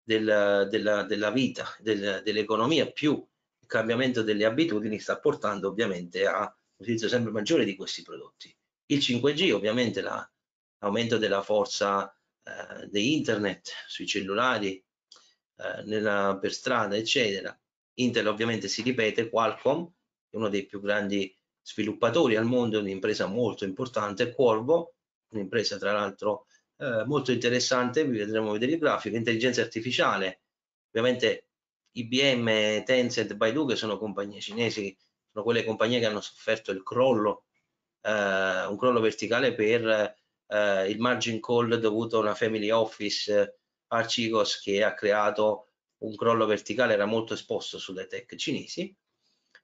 [0.07, 6.55] del, della, della, vita, del, dell'economia, più il cambiamento delle abitudini sta portando ovviamente a
[6.77, 8.55] utilizzo sempre maggiore di questi prodotti.
[8.87, 12.09] Il 5G, ovviamente l'aumento della forza
[12.45, 17.59] eh, di internet sui cellulari, eh, nella, per strada, eccetera.
[17.95, 19.87] Intel ovviamente si ripete, Qualcomm,
[20.31, 24.95] è uno dei più grandi sviluppatori al mondo, un'impresa molto importante, Corvo,
[25.31, 26.47] un'impresa tra l'altro
[26.79, 30.43] eh, molto interessante, vi vedremo vedere il grafico, intelligenza artificiale,
[30.89, 31.49] ovviamente
[31.93, 34.97] IBM, Tencent, Baidu che sono compagnie cinesi,
[35.31, 37.45] sono quelle compagnie che hanno sofferto il crollo,
[38.03, 40.15] eh, un crollo verticale per
[40.47, 43.59] eh, il margin call dovuto a una family office
[43.89, 48.95] Archigos che ha creato un crollo verticale, era molto esposto sulle tech cinesi.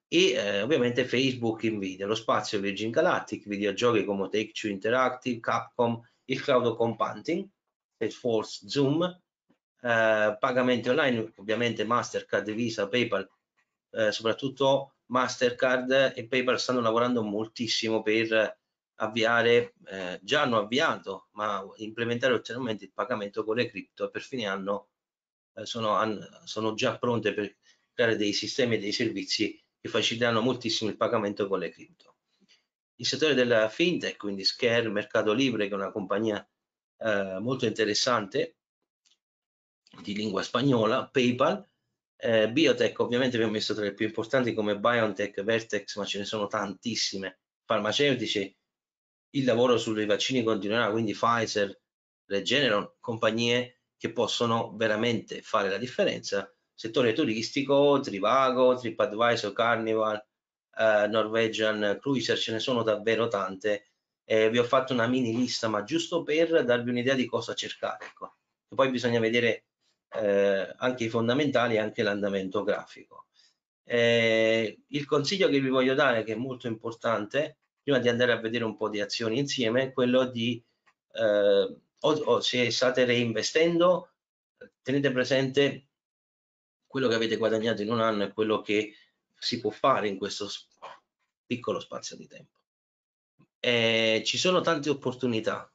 [0.07, 6.41] E eh, ovviamente Facebook, Nvidia, lo spazio Virgin Galactic, videogiochi come Take-Two Interactive, Capcom, il
[6.41, 7.47] cloud computing,
[7.97, 13.29] Salesforce, Zoom, eh, pagamenti online, ovviamente Mastercard, Visa, PayPal,
[13.91, 18.57] eh, soprattutto Mastercard e PayPal stanno lavorando moltissimo per
[18.95, 24.21] avviare, eh, già hanno avviato, ma implementare ulteriormente il pagamento con le cripto e per
[24.21, 24.89] fine anno
[25.55, 25.99] eh, sono,
[26.45, 27.57] sono già pronte per
[27.93, 32.12] creare dei sistemi e dei servizi che faciliteranno moltissimo il pagamento con le cripto.
[33.03, 36.41] Il settore della fintech, quindi Scare, Mercato Libre, che è una compagnia
[36.99, 38.59] eh, molto interessante
[40.01, 41.67] di lingua spagnola, PayPal,
[42.15, 46.23] eh, Biotech, ovviamente abbiamo messo tra le più importanti come BioNTech, Vertex, ma ce ne
[46.23, 48.57] sono tantissime, farmaceutici,
[49.31, 51.77] il lavoro sui vaccini continuerà, quindi Pfizer,
[52.23, 56.49] Regeneron, compagnie che possono veramente fare la differenza.
[56.73, 60.25] Settore turistico, Trivago, TripAdvisor, Carnival,
[60.77, 63.87] eh, Norwegian Cruiser, ce ne sono davvero tante.
[64.25, 68.05] Eh, vi ho fatto una mini lista, ma giusto per darvi un'idea di cosa cercare.
[68.05, 68.35] Ecco.
[68.69, 69.65] E poi bisogna vedere
[70.13, 73.27] eh, anche i fondamentali e anche l'andamento grafico.
[73.85, 78.39] Eh, il consiglio che vi voglio dare, che è molto importante, prima di andare a
[78.39, 80.63] vedere un po' di azioni insieme, quello di,
[81.13, 84.09] eh, o, o se state reinvestendo,
[84.81, 85.87] tenete presente
[86.87, 88.93] quello che avete guadagnato in un anno e quello che
[89.43, 90.49] si può fare in questo
[91.45, 92.51] piccolo spazio di tempo.
[93.59, 95.71] Eh, ci sono tante opportunità,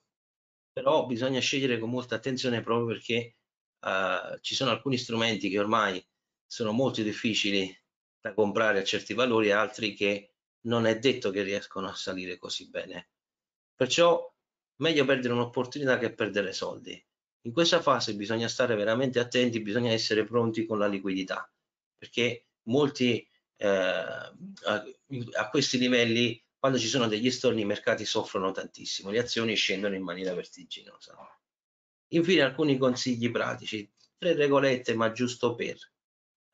[0.73, 3.37] però bisogna scegliere con molta attenzione proprio perché
[3.81, 6.05] eh, ci sono alcuni strumenti che ormai
[6.47, 7.75] sono molto difficili
[8.21, 12.39] da comprare a certi valori e altri che non è detto che riescono a salire
[12.39, 13.11] così bene.
[13.75, 14.35] Perciò
[14.77, 17.03] meglio perdere un'opportunità che perdere soldi.
[17.43, 21.51] In questa fase bisogna stare veramente attenti, bisogna essere pronti con la liquidità,
[21.97, 23.28] perché molti
[23.67, 24.33] a,
[25.37, 29.95] a, questi livelli, quando ci sono degli storni, i mercati soffrono tantissimo, le azioni scendono
[29.95, 31.17] in maniera vertiginosa.
[32.09, 35.77] Infine alcuni consigli pratici, tre regolette, ma giusto per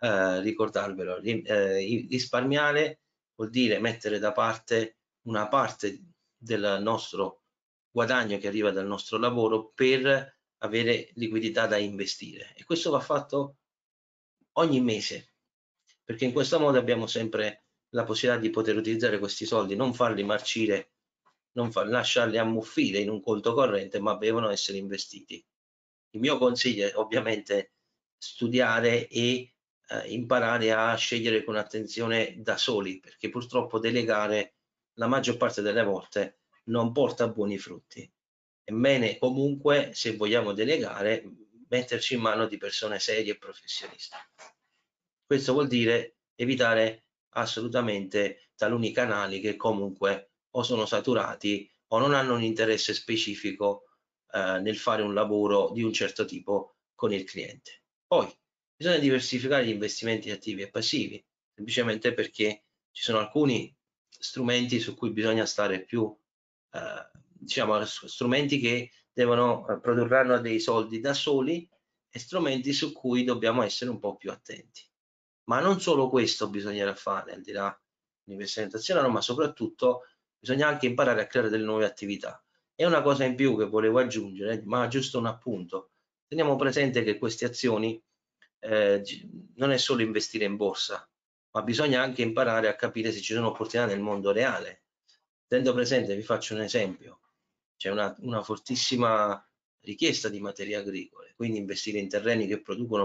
[0.00, 3.00] eh, ricordarvelo, eh, risparmiare
[3.36, 6.02] vuol dire mettere da parte una parte
[6.36, 7.42] del nostro
[7.90, 12.54] guadagno che arriva dal nostro lavoro per avere liquidità da investire.
[12.56, 13.56] E questo va fatto
[14.54, 15.33] ogni mese
[16.04, 20.22] perché in questo modo abbiamo sempre la possibilità di poter utilizzare questi soldi, non farli
[20.22, 20.90] marcire,
[21.52, 25.44] non far, lasciarli ammuffire in un conto corrente, ma devono essere investiti.
[26.10, 27.72] Il mio consiglio è ovviamente
[28.18, 29.54] studiare e
[29.88, 34.54] eh, imparare a scegliere con attenzione da soli, perché purtroppo delegare
[34.94, 38.10] la maggior parte delle volte non porta buoni frutti.
[38.62, 41.24] È bene comunque, se vogliamo delegare,
[41.68, 44.16] metterci in mano di persone serie e professioniste.
[45.26, 52.34] Questo vuol dire evitare assolutamente taluni canali che comunque o sono saturati o non hanno
[52.34, 53.84] un interesse specifico
[54.32, 57.82] eh, nel fare un lavoro di un certo tipo con il cliente.
[58.06, 58.32] Poi
[58.76, 63.72] Bisogna diversificare gli investimenti attivi e passivi, semplicemente perché ci sono alcuni
[64.08, 66.12] strumenti su cui bisogna stare più,
[66.72, 71.68] eh, diciamo, strumenti che devono eh, produrranno dei soldi da soli
[72.10, 74.82] e strumenti su cui dobbiamo essere un po' più attenti.
[75.44, 77.78] Ma non solo questo bisognerà fare, al di là
[78.22, 80.06] dell'investimento azionario, ma soprattutto
[80.38, 82.42] bisogna anche imparare a creare delle nuove attività.
[82.74, 85.92] E una cosa in più che volevo aggiungere, ma giusto un appunto,
[86.26, 88.02] teniamo presente che queste azioni
[88.60, 89.02] eh,
[89.56, 91.08] non è solo investire in borsa,
[91.52, 94.84] ma bisogna anche imparare a capire se ci sono opportunità nel mondo reale.
[95.46, 97.20] Tenendo presente, vi faccio un esempio,
[97.76, 99.46] c'è una, una fortissima
[99.80, 103.04] richiesta di materie agricole, quindi investire in terreni che producono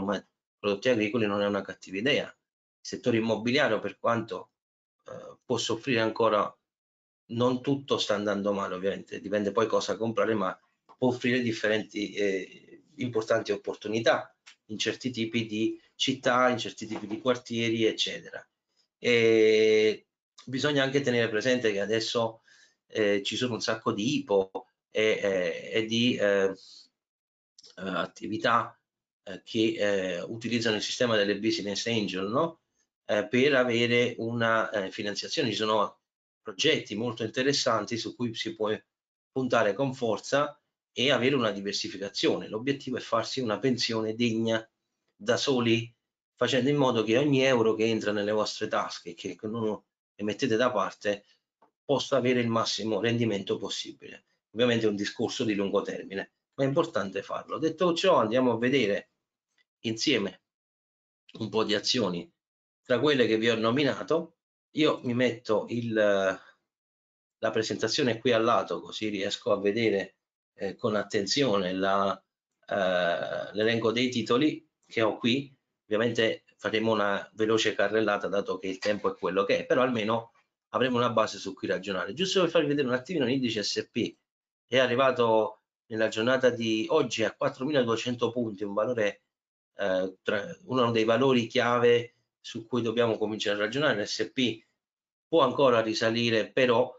[0.59, 2.25] prodotti agricoli non è una cattiva idea.
[2.27, 4.51] Il settore immobiliare, per quanto
[5.07, 6.53] eh, può soffrire ancora,
[7.27, 10.59] non tutto sta andando male, ovviamente, dipende poi cosa comprare, ma
[10.97, 14.35] può offrire differenti eh, importanti opportunità
[14.65, 18.45] in certi tipi di città, in certi tipi di quartieri, eccetera.
[18.97, 20.07] E
[20.45, 22.41] bisogna anche tenere presente che adesso
[22.87, 26.53] eh, ci sono un sacco di IPO e, eh, e di eh,
[27.75, 28.88] attività eh,
[29.43, 32.59] che eh, utilizzano il sistema delle business angel no?
[33.05, 35.49] per avere una finanziazione.
[35.49, 35.99] Ci sono
[36.41, 38.71] progetti molto interessanti su cui si può
[39.31, 40.59] puntare con forza
[40.91, 42.47] e avere una diversificazione.
[42.47, 44.67] L'obiettivo è farsi una pensione degna
[45.15, 45.93] da soli,
[46.35, 49.81] facendo in modo che ogni euro che entra nelle vostre tasche, che non
[50.15, 51.25] mettete da parte,
[51.83, 54.25] possa avere il massimo rendimento possibile.
[54.51, 57.57] Ovviamente è un discorso di lungo termine, ma è importante farlo.
[57.57, 59.11] Detto ciò, andiamo a vedere
[59.83, 60.41] insieme
[61.39, 62.29] un po' di azioni
[62.83, 64.35] tra quelle che vi ho nominato.
[64.71, 70.17] Io mi metto il, la presentazione qui al lato, così riesco a vedere
[70.55, 75.55] eh, con attenzione eh, l'elenco dei titoli che ho qui.
[75.85, 80.33] Ovviamente faremo una veloce carrellata dato che il tempo è quello che è, però almeno
[80.71, 82.13] avremo una base su cui ragionare.
[82.13, 84.11] Giusto per farvi vedere un attimino l'indice SP
[84.67, 85.58] è arrivato
[85.89, 89.21] nella giornata di oggi a 4.200 punti, un valore,
[89.75, 94.03] eh, tra, uno dei valori chiave su cui dobbiamo cominciare a ragionare.
[94.03, 94.63] L'SP
[95.27, 96.91] può ancora risalire, però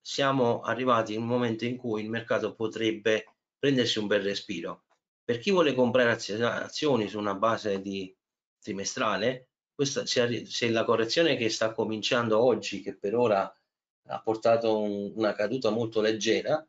[0.00, 4.84] siamo arrivati in un momento in cui il mercato potrebbe prendersi un bel respiro.
[5.22, 8.14] Per chi vuole comprare azioni su una base di
[8.60, 13.54] trimestrale, questa, se, la correzione che sta cominciando oggi, che per ora
[14.10, 16.66] ha portato un, una caduta molto leggera,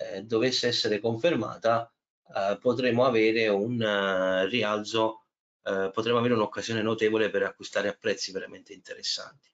[0.00, 1.92] eh, dovesse essere confermata,
[2.34, 5.24] eh, potremo avere un uh, rialzo,
[5.62, 9.48] eh, potremo avere un'occasione notevole per acquistare a prezzi veramente interessanti.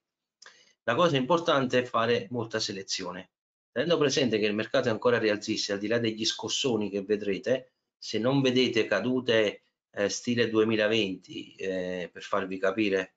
[0.85, 3.31] La cosa importante è fare molta selezione.
[3.73, 7.73] Tenendo presente che il mercato è ancora rialzista, al di là degli scossoni che vedrete,
[7.99, 13.15] se non vedete cadute eh, stile 2020, eh, per farvi capire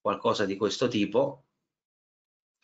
[0.00, 1.45] qualcosa di questo tipo,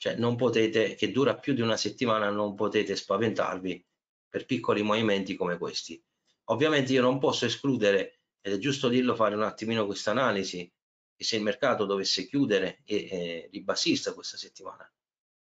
[0.02, 3.86] cioè non potete, che dura più di una settimana, non potete spaventarvi
[4.28, 6.02] per piccoli movimenti come questi.
[6.46, 10.68] Ovviamente io non posso escludere, ed è giusto dirlo, fare un attimino questa analisi,
[11.14, 14.92] che se il mercato dovesse chiudere e, e ribassista questa settimana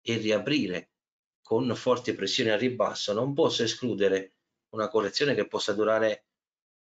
[0.01, 0.89] e riaprire
[1.43, 4.37] con forti pressioni a ribasso, non posso escludere
[4.69, 6.29] una correzione che possa durare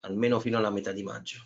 [0.05, 1.45] almeno fino alla metà di maggio.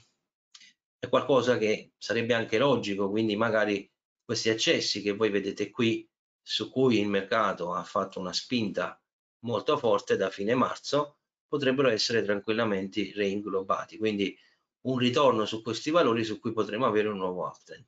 [1.00, 3.92] È qualcosa che sarebbe anche logico, quindi magari
[4.24, 6.08] questi accessi che voi vedete qui,
[6.42, 9.00] su cui il mercato ha fatto una spinta
[9.40, 11.18] molto forte da fine marzo,
[11.48, 13.98] potrebbero essere tranquillamente reinglobati.
[13.98, 14.38] Quindi
[14.82, 17.86] un ritorno su questi valori su cui potremo avere un nuovo uptrend.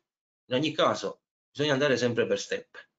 [0.47, 2.89] In ogni caso bisogna andare sempre per step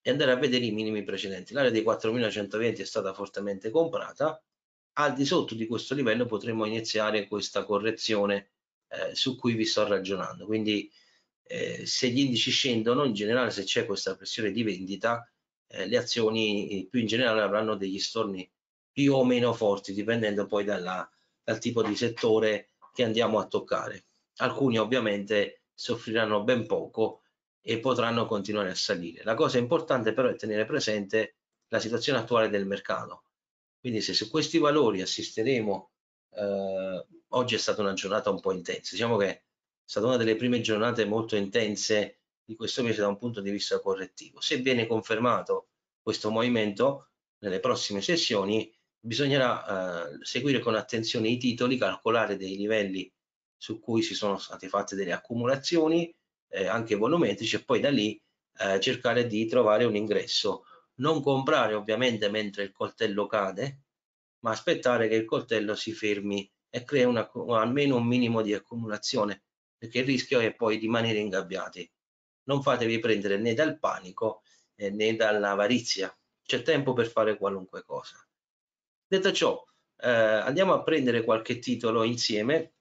[0.00, 1.52] e andare a vedere i minimi precedenti.
[1.52, 4.42] L'area dei 4120 è stata fortemente comprata,
[4.94, 8.50] al di sotto di questo livello potremo iniziare questa correzione
[8.88, 10.44] eh, su cui vi sto ragionando.
[10.44, 10.90] Quindi
[11.44, 15.28] eh, se gli indici scendono, in generale se c'è questa pressione di vendita,
[15.68, 18.50] eh, le azioni più in generale avranno degli storni
[18.90, 21.08] più o meno forti, dipendendo poi dalla,
[21.42, 24.04] dal tipo di settore che andiamo a toccare.
[24.36, 27.22] Alcuni ovviamente soffriranno ben poco
[27.60, 29.22] e potranno continuare a salire.
[29.24, 31.36] La cosa importante però è tenere presente
[31.68, 33.24] la situazione attuale del mercato.
[33.80, 35.90] Quindi se su questi valori assisteremo,
[36.34, 39.44] eh, oggi è stata una giornata un po' intensa, diciamo che
[39.92, 43.78] stata una delle prime giornate molto intense di questo mese da un punto di vista
[43.78, 44.40] correttivo.
[44.40, 45.68] Se viene confermato
[46.00, 53.12] questo movimento nelle prossime sessioni, bisognerà eh, seguire con attenzione i titoli, calcolare dei livelli
[53.54, 56.10] su cui si sono state fatte delle accumulazioni,
[56.48, 58.18] eh, anche volumetrici, e poi da lì
[58.60, 60.64] eh, cercare di trovare un ingresso.
[61.00, 63.82] Non comprare ovviamente mentre il coltello cade,
[64.38, 69.42] ma aspettare che il coltello si fermi e crea una, almeno un minimo di accumulazione,
[69.82, 71.90] perché il rischio è poi rimanere ingabbiati.
[72.44, 74.42] Non fatevi prendere né dal panico
[74.76, 78.24] eh, né dall'avarizia, c'è tempo per fare qualunque cosa.
[79.04, 79.60] Detto ciò,
[79.96, 82.74] eh, andiamo a prendere qualche titolo insieme,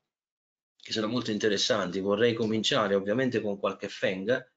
[0.75, 1.99] che sono molto interessanti.
[2.01, 4.51] Vorrei cominciare ovviamente con qualche Feng,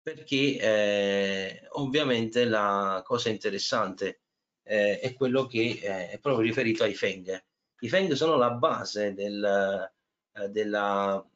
[0.00, 4.20] perché eh, ovviamente la cosa interessante
[4.62, 7.44] eh, è quello che eh, è proprio riferito ai Feng.
[7.80, 9.90] I Feng sono la base del,
[10.34, 11.26] eh, della,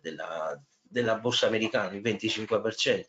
[0.00, 3.04] della, della borsa americana, il 25%.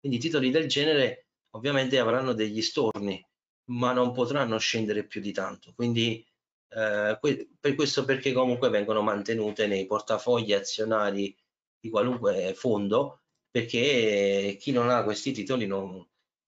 [0.00, 3.24] Quindi titoli del genere ovviamente avranno degli storni
[3.66, 5.72] ma non potranno scendere più di tanto.
[5.74, 6.24] Quindi
[6.68, 7.18] eh,
[7.60, 11.36] per questo perché comunque vengono mantenute nei portafogli azionari
[11.78, 15.96] di qualunque fondo, perché chi non ha questi titoli non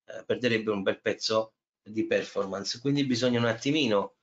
[0.06, 2.80] eh, perderebbe un bel pezzo di performance.
[2.80, 4.16] Quindi bisogna un attimino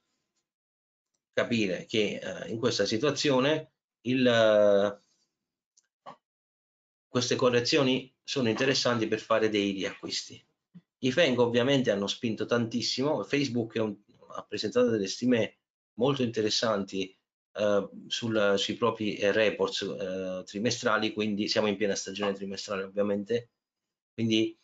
[1.34, 5.02] capire che eh, in questa situazione il,
[7.08, 10.44] queste correzioni sono interessanti per fare dei riacquisti.
[11.00, 13.96] I FANG ovviamente hanno spinto tantissimo, Facebook un,
[14.36, 15.58] ha presentato delle stime
[15.96, 17.16] molto interessanti
[17.54, 23.50] eh, sul, sui propri eh, reports eh, trimestrali, quindi siamo in piena stagione trimestrale ovviamente,
[24.14, 24.58] quindi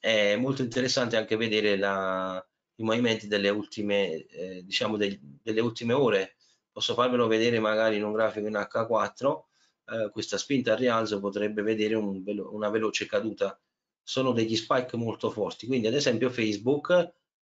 [0.00, 2.44] è molto interessante anche vedere la,
[2.76, 6.36] i movimenti delle ultime, eh, diciamo del, delle ultime ore.
[6.72, 9.42] Posso farvelo vedere magari in un grafico in H4,
[9.84, 13.60] eh, questa spinta al rialzo potrebbe vedere un velo una veloce caduta.
[14.02, 16.90] Sono degli spike molto forti, quindi ad esempio Facebook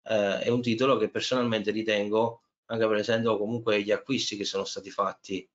[0.03, 4.89] eh, è un titolo che personalmente ritengo, anche presentando comunque gli acquisti che sono stati
[4.89, 5.47] fatti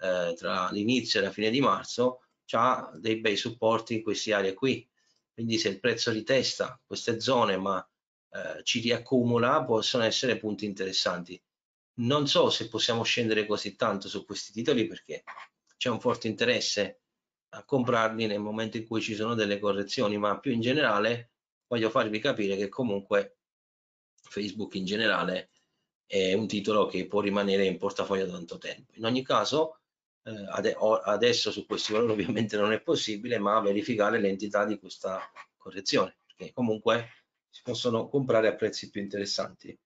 [0.00, 2.20] eh, tra l'inizio e la fine di marzo,
[2.52, 4.86] ha dei bei supporti in queste aree qui.
[5.32, 7.86] Quindi se il prezzo ritesta queste zone ma
[8.30, 11.40] eh, ci riaccumula, possono essere punti interessanti.
[11.96, 15.22] Non so se possiamo scendere così tanto su questi titoli perché
[15.76, 17.02] c'è un forte interesse
[17.50, 21.30] a comprarli nel momento in cui ci sono delle correzioni, ma più in generale
[21.68, 23.38] voglio farvi capire che comunque
[24.22, 25.50] Facebook in generale
[26.06, 28.92] è un titolo che può rimanere in portafoglio tanto tempo.
[28.94, 29.80] In ogni caso,
[30.24, 35.20] eh, ade adesso su questi valori ovviamente non è possibile, ma verificare l'entità di questa
[35.56, 39.78] correzione, perché comunque si possono comprare a prezzi più interessanti.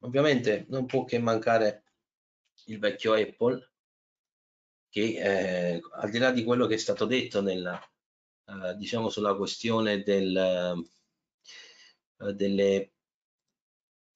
[0.00, 1.84] Ovviamente non può che mancare
[2.66, 3.70] il vecchio Apple,
[4.88, 7.80] che eh, al di là di quello che è stato detto nella,
[8.46, 10.36] eh, diciamo sulla questione del,
[12.18, 12.92] eh, delle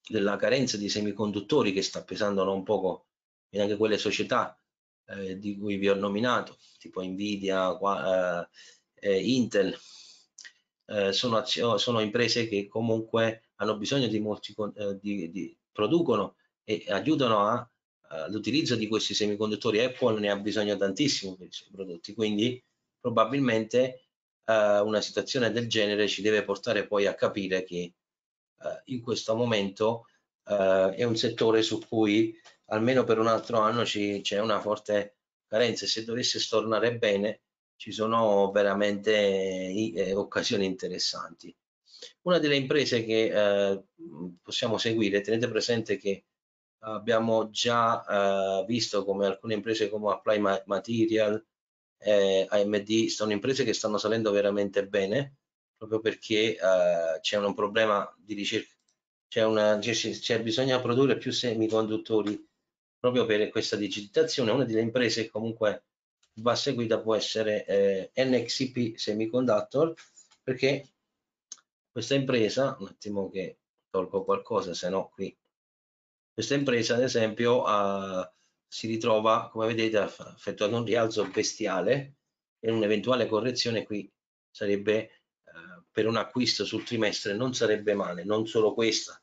[0.05, 3.07] della carenza di semiconduttori che sta pesando un poco
[3.51, 4.59] in anche quelle società
[5.05, 8.47] eh, di cui vi ho nominato, tipo Nvidia, qua,
[8.95, 9.77] eh, eh Intel,
[11.11, 14.53] sono, sono, imprese che comunque hanno bisogno di molti,
[14.99, 17.69] di, di, producono e aiutano
[18.07, 19.83] all'utilizzo di questi semiconduttori.
[19.83, 22.63] Apple ne ha bisogno tantissimo per i suoi prodotti, quindi
[22.99, 24.05] probabilmente
[24.45, 29.35] eh, una situazione del genere ci deve portare poi a capire che eh, in questo
[29.35, 30.07] momento
[30.45, 32.33] eh, è un settore su cui
[32.67, 35.17] almeno per un altro anno c'è una forte
[35.47, 37.41] carenza e se dovesse stornare bene
[37.75, 41.53] ci sono veramente eh, occasioni interessanti.
[42.21, 43.83] Una delle imprese che eh,
[44.41, 46.25] possiamo seguire, tenete presente che
[46.79, 51.45] abbiamo già eh, visto come alcune imprese come Apply Material,
[51.99, 55.37] eh, AMD, sono imprese che stanno salendo veramente bene,
[55.77, 58.71] proprio perché eh, c'è un problema di ricerca,
[59.27, 62.47] c'è bisogno di produrre più semiconduttori
[62.99, 64.51] proprio per questa digitalizzazione.
[64.51, 65.85] Una delle imprese che comunque
[66.35, 69.93] va seguita può essere eh, NXP Semiconductor,
[70.41, 70.92] perché
[71.93, 75.33] questa impresa, un attimo che tolgo qualcosa, se no qui,
[76.33, 78.27] questa impresa ad esempio uh,
[78.67, 82.15] si ritrova, come vedete, ha effettuato un rialzo bestiale
[82.59, 84.11] e un'eventuale correzione qui
[84.49, 85.23] sarebbe
[85.93, 89.21] per un acquisto sul trimestre non sarebbe male, non solo questa.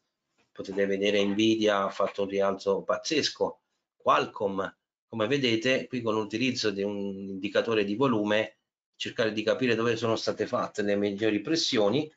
[0.52, 3.62] Potete vedere Nvidia ha fatto un rialzo pazzesco,
[3.96, 4.62] Qualcomm,
[5.08, 6.96] come vedete qui con l'utilizzo di un
[7.28, 8.58] indicatore di volume,
[8.94, 12.10] cercare di capire dove sono state fatte le migliori pressioni,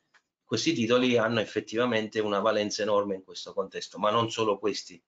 [0.44, 5.02] questi titoli hanno effettivamente una valenza enorme in questo contesto, ma non solo questi,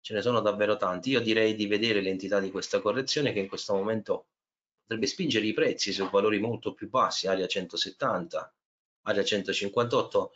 [0.00, 1.10] ce ne sono davvero tanti.
[1.10, 4.26] Io direi di vedere l'entità di questa correzione che in questo momento
[4.82, 8.54] potrebbe spingere i prezzi su valori molto più bassi, area 170,
[9.02, 10.32] area 158.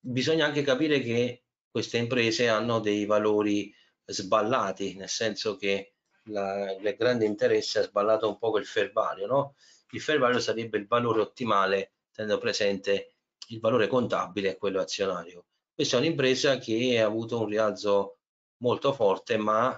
[0.00, 3.72] Bisogna anche capire che queste imprese hanno dei valori
[4.04, 5.92] sballati, nel senso che
[6.24, 9.54] la, il grande interesse ha sballato un po' il fair value, no?
[9.90, 13.17] Il fair value sarebbe il valore ottimale tenendo presente
[13.48, 15.46] il valore contabile e quello azionario.
[15.74, 18.18] Questa è un'impresa che ha avuto un rialzo
[18.58, 19.70] molto forte, ma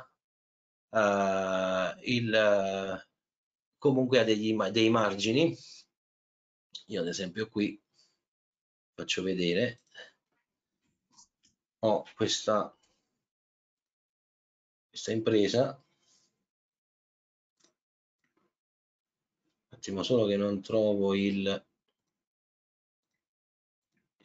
[0.89, 3.07] uh, il,
[3.79, 5.57] comunque ha degli, dei margini.
[6.87, 7.81] Io ad esempio qui
[8.95, 9.83] faccio vedere
[11.83, 12.77] ho questa
[14.89, 15.83] questa impresa
[19.69, 21.70] un attimo solo che non trovo il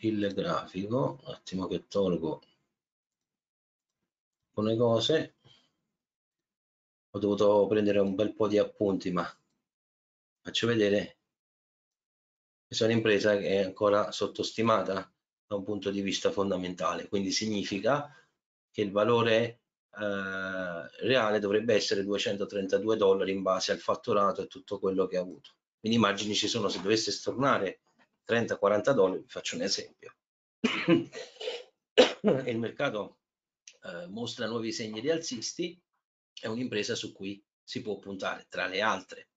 [0.08, 2.42] il grafico un attimo che tolgo
[4.48, 5.36] alcune cose.
[7.12, 9.26] Ho dovuto prendere un bel po' di appunti ma
[10.42, 11.18] faccio vedere
[12.68, 15.12] questa è un'impresa che è ancora sottostimata
[15.48, 18.12] da un punto di vista fondamentale, quindi significa
[18.72, 19.62] che il valore
[19.98, 25.22] eh, reale dovrebbe essere 232 dollari in base al fatturato e tutto quello che ha
[25.22, 25.52] avuto.
[25.80, 27.82] Quindi i margini ci sono, se dovesse stornare
[28.28, 30.16] 30-40 dollari, vi faccio un esempio,
[32.46, 33.20] il mercato
[33.84, 35.80] eh, mostra nuovi segni rialzisti,
[36.40, 38.46] è un'impresa su cui si può puntare.
[38.50, 39.30] Tra le altre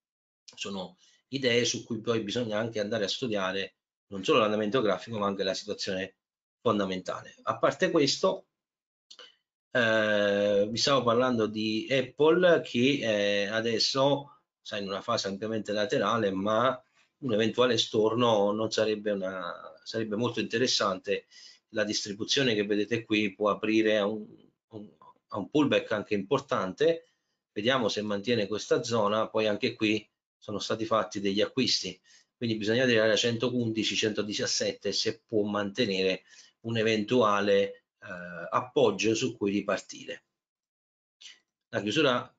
[0.54, 0.96] sono
[1.28, 3.76] idee su cui poi bisogna anche andare a studiare
[4.08, 6.16] non solo l'andamento grafico ma anche la situazione
[6.60, 7.34] fondamentale.
[7.42, 8.46] A parte questo,
[9.70, 16.30] eh, vi stavo parlando di Apple che eh, adesso sta in una fase ampiamente laterale
[16.30, 16.82] ma
[17.20, 21.26] un eventuale storno non sarebbe una sarebbe molto interessante.
[21.70, 24.26] La distribuzione che vedete qui può aprire a un,
[24.68, 24.90] un,
[25.28, 27.06] a un pullback anche importante.
[27.52, 30.06] Vediamo se mantiene questa zona poi anche qui
[30.36, 31.98] sono stati fatti degli acquisti.
[32.36, 36.22] Quindi bisogna vedere a 111 117 se può mantenere
[36.60, 40.24] un eventuale eh, appoggio su cui ripartire.
[41.70, 42.32] La chiusura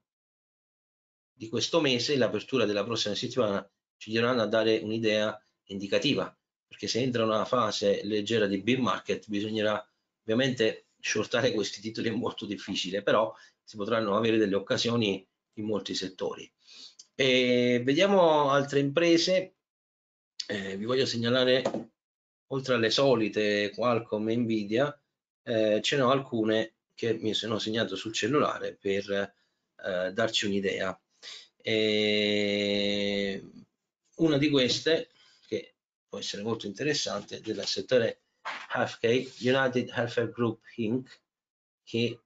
[1.34, 3.68] di questo mese e l'apertura della prossima settimana
[4.00, 6.36] ci diranno a dare un'idea indicativa
[6.68, 9.86] perché se entra una fase leggera di bear market bisognerà
[10.24, 13.32] ovviamente shortare questi titoli è molto difficile però
[13.64, 15.24] si potranno avere delle occasioni
[15.60, 16.52] in molti settori.
[17.14, 19.54] E vediamo altre imprese.
[20.48, 21.62] Eh, vi voglio segnalare
[22.48, 25.02] oltre alle solite Qualcomm e Nvidia
[25.44, 31.00] eh, ce ne ho alcune che mi sono segnato sul cellulare per eh, darci un'idea
[34.20, 35.10] una di queste
[35.48, 35.76] che
[36.08, 38.22] può essere molto interessante del settore
[38.74, 41.22] Healthcare United Healthcare Group Inc.
[41.84, 42.22] che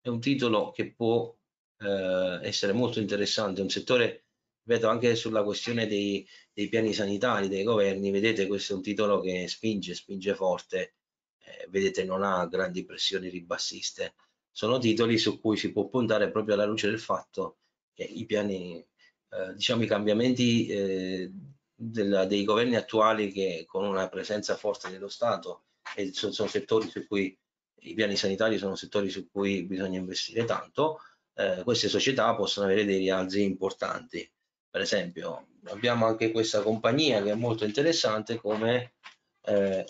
[0.00, 1.34] è un titolo che può
[1.78, 4.26] eh, essere molto interessante, un settore
[4.62, 9.20] vedo anche sulla questione dei, dei, piani sanitari dei governi, vedete questo è un titolo
[9.20, 10.94] che spinge, spinge forte,
[11.38, 14.14] eh, vedete non ha grandi pressioni ribassiste,
[14.50, 17.58] sono titoli su cui si può puntare proprio alla luce del fatto
[17.92, 18.84] che i piani,
[19.30, 21.30] eh, diciamo i cambiamenti eh,
[21.74, 25.64] della, dei governi attuali che con una presenza forte dello Stato
[25.94, 27.36] e sono, sono settori su cui
[27.80, 31.00] i piani sanitari sono settori su cui bisogna investire tanto,
[31.34, 34.28] eh, queste società possono avere dei rialzi importanti.
[34.68, 38.94] Per esempio abbiamo anche questa compagnia che è molto interessante come
[39.42, 39.86] eh,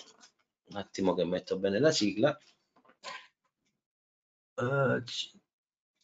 [0.69, 2.39] un attimo che metto bene la sigla.
[4.59, 5.03] Uh,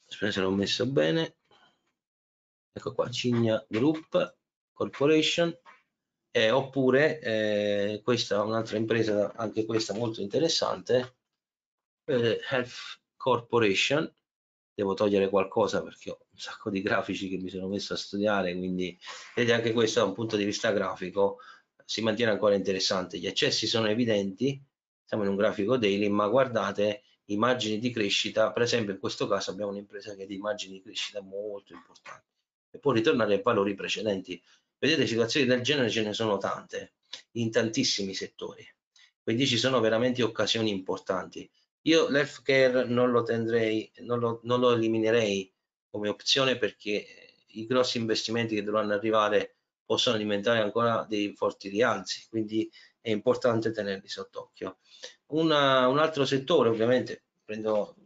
[0.08, 1.36] aspetta se l'ho messo bene
[2.72, 4.36] ecco qua Cigna Group
[4.72, 5.56] Corporation.
[6.34, 11.16] Eh, oppure eh, questa è un'altra impresa anche questa molto interessante
[12.06, 14.10] eh, Health Corporation.
[14.74, 18.56] Devo togliere qualcosa perché ho un sacco di grafici che mi sono messo a studiare,
[18.56, 18.98] quindi
[19.34, 21.38] vedete anche questo da un punto di vista grafico.
[21.84, 23.18] Si mantiene ancora interessante.
[23.18, 24.62] Gli accessi sono evidenti,
[25.04, 29.28] siamo in un grafico daily, ma guardate i margini di crescita, per esempio in questo
[29.28, 32.31] caso abbiamo un'impresa che ha dei margini di crescita molto importanti
[32.72, 34.42] e può ritornare ai valori precedenti.
[34.78, 36.94] Vedete situazioni del genere ce ne sono tante,
[37.32, 38.66] in tantissimi settori,
[39.22, 41.48] quindi ci sono veramente occasioni importanti
[41.82, 45.52] io l'healthcare non lo tenderei, non lo, non lo eliminerei
[45.90, 47.06] come opzione perché
[47.46, 52.70] i grossi investimenti che dovranno arrivare possono diventare ancora dei forti rialzi, quindi
[53.00, 54.78] è importante tenerli sott'occhio.
[55.26, 57.96] un altro settore, ovviamente, prendo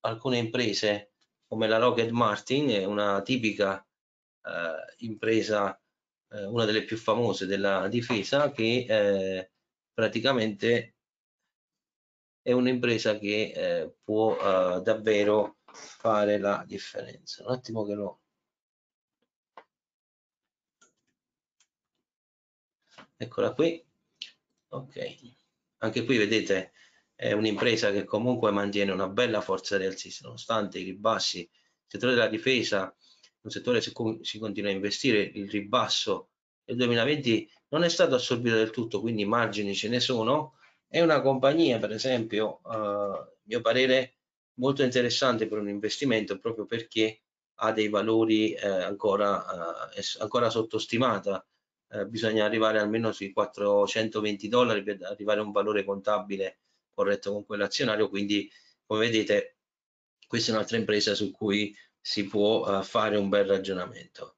[0.00, 1.12] alcune imprese
[1.46, 3.85] come la Rocket Martin, è una tipica eh,
[4.98, 5.80] impresa,
[6.30, 9.50] eh, una delle più famose della difesa, che eh,
[9.92, 10.94] praticamente
[12.42, 17.44] è un'impresa che eh, può eh, davvero fare la differenza.
[17.44, 18.20] Un attimo che lo
[23.16, 23.84] eccola qui.
[24.68, 25.34] Ok.
[25.78, 26.72] Anche qui vedete
[27.14, 31.40] è un'impresa che comunque mantiene una bella forza rialzista nonostante i ribassi.
[31.40, 31.50] Il
[31.86, 32.94] settore della difesa
[33.46, 36.30] un settore su cui si continua a investire il ribasso
[36.64, 40.56] del 2020 non è stato assorbito del tutto quindi margini ce ne sono
[40.88, 44.14] è una compagnia, per esempio, a mio parere,
[44.54, 47.22] molto interessante per un investimento proprio perché
[47.56, 51.44] ha dei valori eh, ancora, eh, ancora sottostimata.
[51.88, 56.60] Eh, bisogna arrivare almeno sui 420 dollari per arrivare a un valore contabile
[56.94, 58.08] corretto con quell'azionario.
[58.08, 58.50] Quindi,
[58.86, 59.58] come vedete,
[60.26, 61.76] questa è un'altra impresa su cui
[62.06, 64.36] si può uh, fare un bel ragionamento.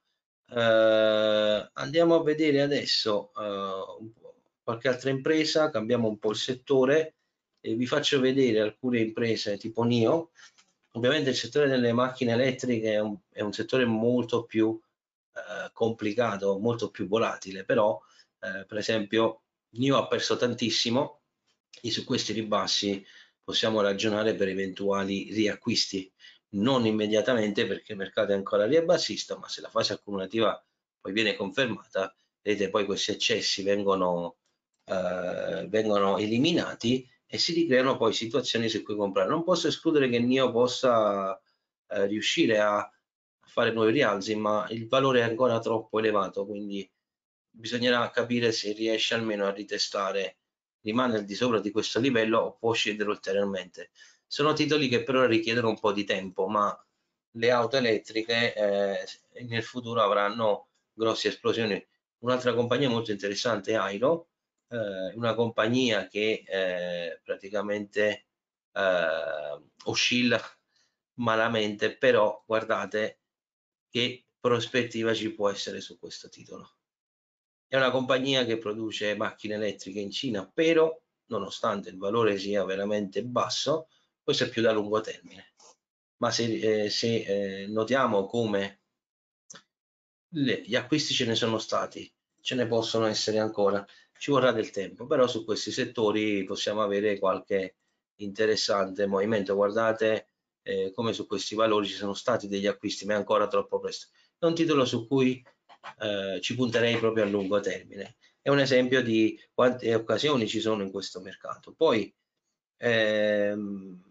[0.48, 7.16] Uh, andiamo a vedere adesso po' qualche altra impresa, cambiamo un po' il settore
[7.60, 10.30] e vi faccio vedere alcune imprese tipo NIO.
[10.92, 14.80] Ovviamente il settore delle macchine elettriche è un, è un settore molto più
[15.34, 18.00] eh, complicato, molto più volatile, però
[18.40, 19.42] eh, per esempio
[19.72, 21.20] NIO ha perso tantissimo
[21.82, 23.04] e su questi ribassi
[23.44, 26.10] possiamo ragionare per eventuali riacquisti,
[26.51, 30.62] non immediatamente perché il mercato è ancora ribassista, ma se la fase accumulativa
[31.01, 34.38] poi viene confermata, vedete poi questi eccessi vengono
[34.88, 39.28] eh, vengono eliminati e si ricreano poi situazioni su cui comprare.
[39.28, 41.38] Non posso escludere che NIO possa
[41.88, 42.90] eh, riuscire a
[43.40, 46.90] fare nuovi rialzi, ma il valore è ancora troppo elevato, quindi
[47.51, 50.38] bisognerà capire se riesce almeno a ritestare,
[50.80, 53.90] rimane al di sopra di questo livello o può scendere ulteriormente.
[54.31, 56.79] Sono titoli che però richiedono un po' di tempo, ma
[57.33, 61.83] le auto elettriche eh, nel futuro avranno grosse esplosioni.
[62.18, 64.29] Un'altra compagnia molto interessante è Airo,
[64.68, 68.26] eh, una compagnia che eh, praticamente
[68.72, 70.41] eh, oscilla
[71.14, 73.20] malamente, però guardate
[73.89, 76.74] che prospettiva ci può essere su questo titolo.
[77.66, 80.95] È una compagnia che produce macchine elettriche in Cina, però
[81.26, 83.89] nonostante il valore sia veramente basso,
[84.29, 85.55] questo è più da lungo termine.
[86.18, 88.83] Ma se, eh, se eh, notiamo come
[90.35, 92.12] le, gli acquisti ce ne sono stati,
[92.43, 93.83] ce ne possono essere ancora,
[94.18, 97.76] ci vorrà del tempo, però su questi settori possiamo avere qualche
[98.16, 99.55] interessante movimento.
[99.55, 100.29] Guardate
[100.61, 104.09] eh, come su questi valori ci sono stati degli acquisti, ma è ancora troppo presto.
[104.39, 105.43] È un titolo su cui
[106.01, 108.16] eh, ci punterei proprio a lungo termine.
[108.43, 111.72] È un esempio di quante occasioni ci sono in questo mercato.
[111.72, 112.14] Poi
[112.76, 114.07] ehm,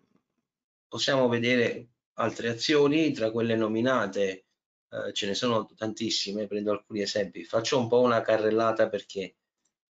[0.88, 4.46] possiamo vedere altre azioni, tra quelle nominate
[4.90, 7.44] eh, ce ne sono tantissime, prendo alcuni esempi.
[7.44, 9.36] Faccio un po' una carrellata perché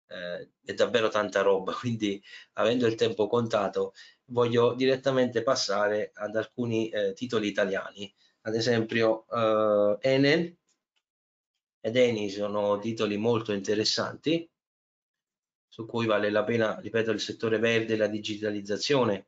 [0.07, 2.21] eh, è davvero tanta roba, quindi
[2.53, 3.93] avendo il tempo contato
[4.29, 10.57] voglio direttamente passare ad alcuni eh, titoli italiani, ad esempio eh, Enel
[11.79, 14.49] ed Eni sono titoli molto interessanti
[15.67, 19.27] su cui vale la pena, ripeto, il settore verde la digitalizzazione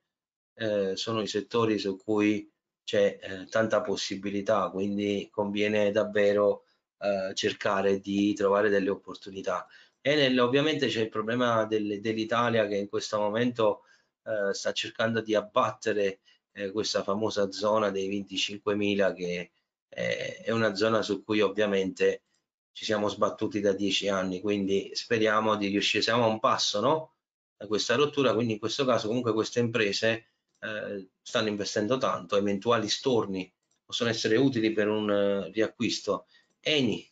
[0.60, 2.51] eh, sono i settori su cui
[2.84, 6.66] c'è eh, tanta possibilità, quindi conviene davvero
[6.97, 9.66] eh, cercare di trovare delle opportunità.
[10.01, 13.84] Enel ovviamente c'è il problema del, dell'Italia che in questo momento
[14.24, 16.20] eh, sta cercando di abbattere
[16.51, 19.51] eh, questa famosa zona dei 25.000 che
[19.89, 22.24] è una zona su cui ovviamente
[22.72, 27.14] ci siamo sbattuti da dieci anni, quindi speriamo di riuscire, siamo a un passo no?
[27.57, 30.28] da questa rottura, quindi in questo caso comunque queste imprese
[30.60, 33.51] eh, stanno investendo tanto, eventuali storni
[33.86, 36.28] possono essere utili per un uh, riacquisto.
[36.60, 37.10] Eni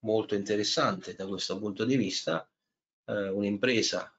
[0.00, 2.48] molto interessante da questo punto di vista,
[3.06, 4.16] eh, un'impresa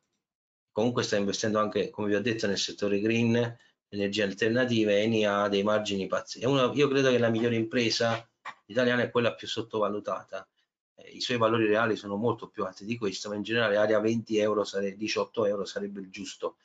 [0.78, 3.58] comunque sta investendo anche, come vi ho detto, nel settore green,
[3.90, 6.46] energie alternative, Eni ha dei margini pazzi.
[6.46, 8.30] Una, io credo che la migliore impresa
[8.68, 10.48] italiana è quella più sottovalutata.
[10.94, 14.00] Eh, I suoi valori reali sono molto più alti di questo, ma in generale area
[14.00, 16.58] 20 euro, sare, 18 euro sarebbe il giusto.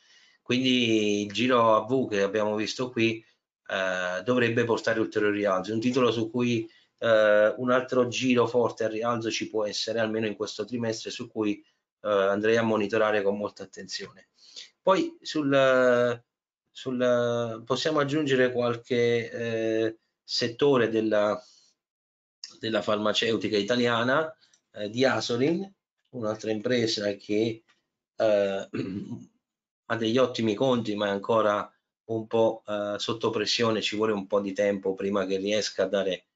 [0.42, 3.24] Quindi il giro a V che abbiamo visto qui
[3.68, 5.70] eh, dovrebbe portare ulteriori rialzi.
[5.70, 6.68] Un titolo su cui
[6.98, 11.30] eh, un altro giro forte al rialzo ci può essere almeno in questo trimestre su
[11.30, 11.64] cui
[12.02, 14.28] eh, andrei a monitorare con molta attenzione.
[14.82, 16.20] Poi sul,
[16.70, 21.40] sul possiamo aggiungere qualche eh, settore della,
[22.58, 24.34] della farmaceutica italiana
[24.72, 25.72] eh, di Asolin,
[26.10, 27.62] un'altra impresa che
[28.16, 28.68] eh,
[29.92, 31.70] ha degli ottimi conti ma è ancora
[32.04, 35.88] un po' eh, sotto pressione, ci vuole un po' di tempo prima che riesca a
[35.88, 36.26] dare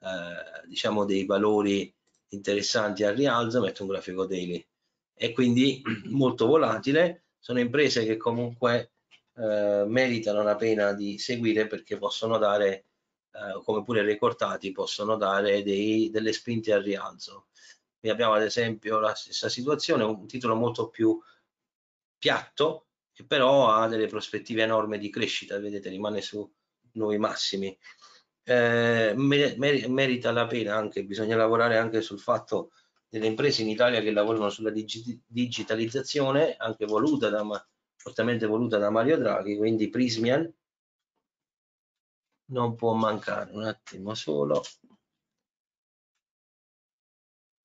[0.00, 1.94] eh, diciamo dei valori
[2.28, 4.66] interessanti al rialzo, metto un grafico daily
[5.14, 8.92] e quindi molto volatile, sono imprese che comunque
[9.34, 12.86] eh, meritano la pena di seguire perché possono dare,
[13.32, 17.48] eh, come pure ricortati, possono dare dei, delle spinte al rialzo.
[17.98, 21.20] Qui abbiamo ad esempio la stessa situazione, un titolo molto più
[22.18, 22.86] piatto,
[23.22, 26.50] che però ha delle prospettive enormi di crescita, vedete rimane su
[26.92, 27.76] nuovi massimi
[28.44, 32.72] eh, merita la pena anche, bisogna lavorare anche sul fatto
[33.08, 37.44] delle imprese in Italia che lavorano sulla digi digitalizzazione, anche voluta da,
[37.96, 40.52] fortemente voluta da Mario Draghi, quindi Prismian
[42.46, 44.62] non può mancare, un attimo solo.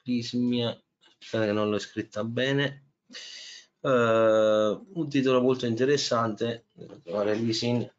[0.02, 0.70] Prismia,
[1.20, 2.94] aspetta che non l'ho scritta bene.
[3.80, 6.66] Uh, un titolo molto interessante,
[7.04, 7.94] trovare leasing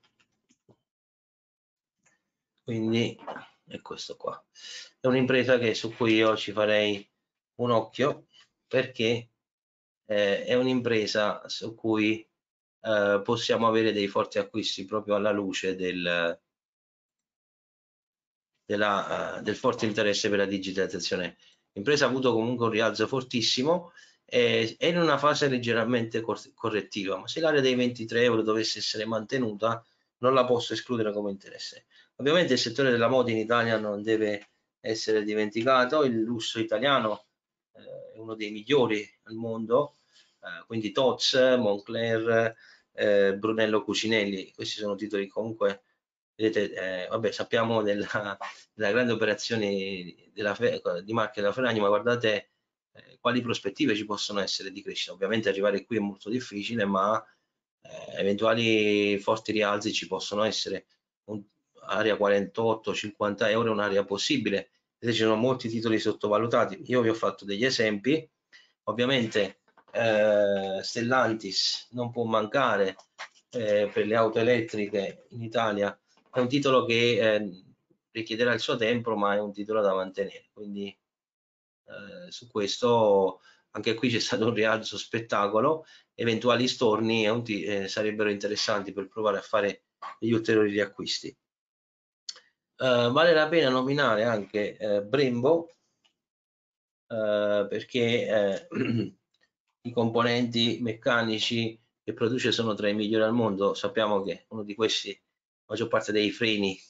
[2.64, 3.16] quindi
[3.66, 4.44] è questo qua
[5.00, 7.08] è un'impresa che su cui io ci farei
[7.56, 8.26] un occhio
[8.66, 9.30] perché
[10.06, 12.26] eh, è un'impresa su cui
[12.80, 16.38] eh, possiamo avere dei forti acquisti proprio alla luce del,
[18.64, 21.36] della, uh, del forte interesse per la digitalizzazione.
[21.72, 23.92] L'impresa ha avuto comunque un rialzo fortissimo
[24.30, 29.06] e è in una fase leggermente correttiva, ma se l'area dei 23 euro dovesse essere
[29.06, 29.82] mantenuta
[30.18, 31.86] non la posso escludere come interesse.
[32.16, 34.50] Ovviamente il settore della moda in Italia non deve
[34.80, 37.24] essere dimenticato, il lusso italiano
[37.72, 39.96] eh, è uno dei migliori al mondo,
[40.42, 42.54] eh, quindi Toz, Moncler,
[42.92, 45.84] eh, Brunello Cucinelli, questi sono titoli comunque
[46.34, 48.36] vedete, eh, vabbè, sappiamo della,
[48.74, 50.54] della grande operazione della,
[51.02, 52.50] di marca della Ferragni, ma guardate
[53.06, 55.12] eh, quali prospettive ci possono essere di crescita.
[55.12, 57.22] Ovviamente arrivare qui è molto difficile, ma
[57.80, 60.86] eh, eventuali forti rialzi ci possono essere.
[61.24, 61.42] Un,
[61.88, 64.70] area 48-50 euro è un'area possibile.
[64.98, 66.82] Vedete, ci sono molti titoli sottovalutati.
[66.86, 68.28] Io vi ho fatto degli esempi.
[68.84, 69.60] Ovviamente
[69.92, 72.96] eh, Stellantis non può mancare
[73.50, 75.98] eh, per le auto elettriche in Italia.
[76.30, 77.64] È un titolo che eh,
[78.10, 80.48] richiederà il suo tempo, ma è un titolo da mantenere.
[80.52, 80.96] Quindi
[81.88, 83.40] eh, su questo
[83.72, 85.84] anche qui c'è stato un rialzo spettacolo,
[86.14, 89.84] eventuali storni eh, sarebbero interessanti per provare a fare
[90.18, 91.36] degli ulteriori riacquisti.
[92.78, 95.74] Uh, vale la pena nominare anche uh, Brembo
[97.08, 98.68] uh, perché
[99.82, 103.74] i componenti meccanici che produce sono tra i migliori al mondo.
[103.74, 106.80] Sappiamo che uno di questi, la maggior parte dei freni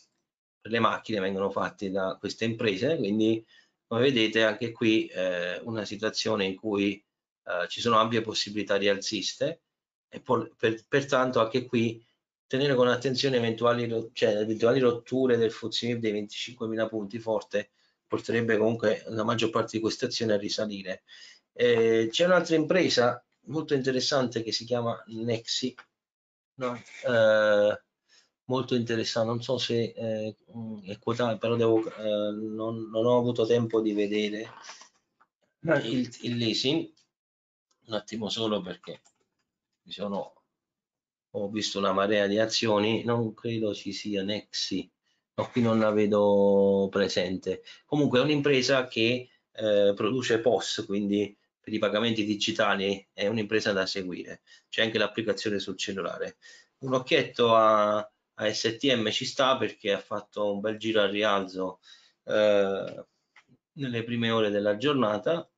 [0.61, 3.45] per le macchine vengono fatti da queste imprese, quindi
[3.89, 7.03] come vedete anche qui eh, una situazione in cui
[7.45, 9.63] eh, ci sono ampie possibilità rialziste
[10.09, 12.05] e per, per, pertanto anche qui
[12.47, 17.71] tenere con attenzione eventuali, cioè, eventuali rotture del FTSE dei 25.000 punti forte
[18.07, 21.03] porterebbe comunque la maggior parte di queste azioni a risalire.
[21.53, 25.75] Eh, C'è un'altra impresa molto interessante che si chiama Nexi,
[26.55, 26.83] no?
[27.07, 27.83] eh,
[28.49, 30.37] molto interessante, non so se eh,
[30.85, 34.51] è quotata, però devo, eh, non, non, ho avuto tempo di vedere
[35.61, 36.91] il, il leasing,
[37.87, 39.01] un attimo solo perché
[39.83, 40.43] mi sono,
[41.31, 44.91] ho visto una marea di azioni, non credo ci sia Nexi,
[45.35, 47.63] no, qui non la vedo presente.
[47.85, 53.85] Comunque è un'impresa che eh, produce POS, quindi per i pagamenti digitali è un'impresa da
[53.85, 54.41] seguire.
[54.71, 56.39] C'è anche l'applicazione sul cellulare.
[56.79, 58.11] Un occhietto a
[58.41, 61.81] a STM ci sta perché ha fatto un bel giro al rialzo
[62.25, 63.05] eh,
[63.73, 65.49] nelle prime ore della giornata.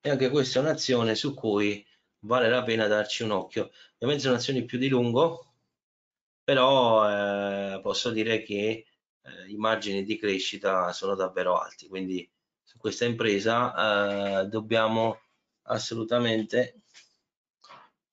[0.00, 1.84] E anche questa è un'azione su cui
[2.20, 3.70] vale la pena darci un occhio.
[3.94, 5.46] Ovviamente sono azioni più di lungo
[6.46, 8.86] però eh, posso dire che
[9.22, 11.88] eh, i margini di crescita sono davvero alti.
[11.88, 12.30] Quindi
[12.62, 15.22] su questa impresa eh, dobbiamo
[15.62, 16.82] assolutamente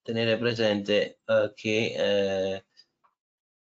[0.04, 2.64] tenere presente eh, che eh,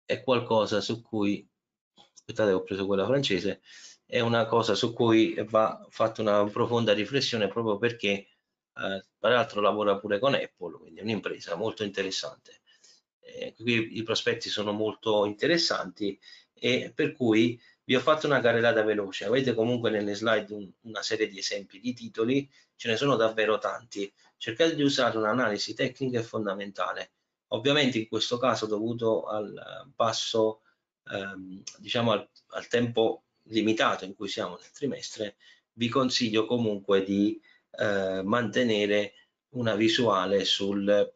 [0.06, 1.48] è qualcosa su cui,
[1.94, 3.62] aspettate ho preso quella francese,
[4.06, 9.60] è una cosa su cui va fatta una profonda riflessione proprio perché eh, tra l'altro
[9.62, 12.62] lavora pure con Apple, quindi è un'impresa molto interessante.
[13.20, 16.18] Eh, qui i prospetti sono molto interessanti
[16.54, 19.26] e per cui vi ho fatto una carrellata veloce.
[19.26, 23.58] Avete comunque nelle slide un, una serie di esempi di titoli, ce ne sono davvero
[23.58, 27.12] tanti cercate di usare un'analisi tecnica e fondamentale.
[27.50, 30.62] Ovviamente in questo caso dovuto al basso,
[31.12, 35.36] ehm, diciamo al, al, tempo limitato in cui siamo nel trimestre,
[35.74, 37.40] vi consiglio comunque di
[37.72, 39.14] eh, mantenere
[39.50, 41.14] una visuale sul,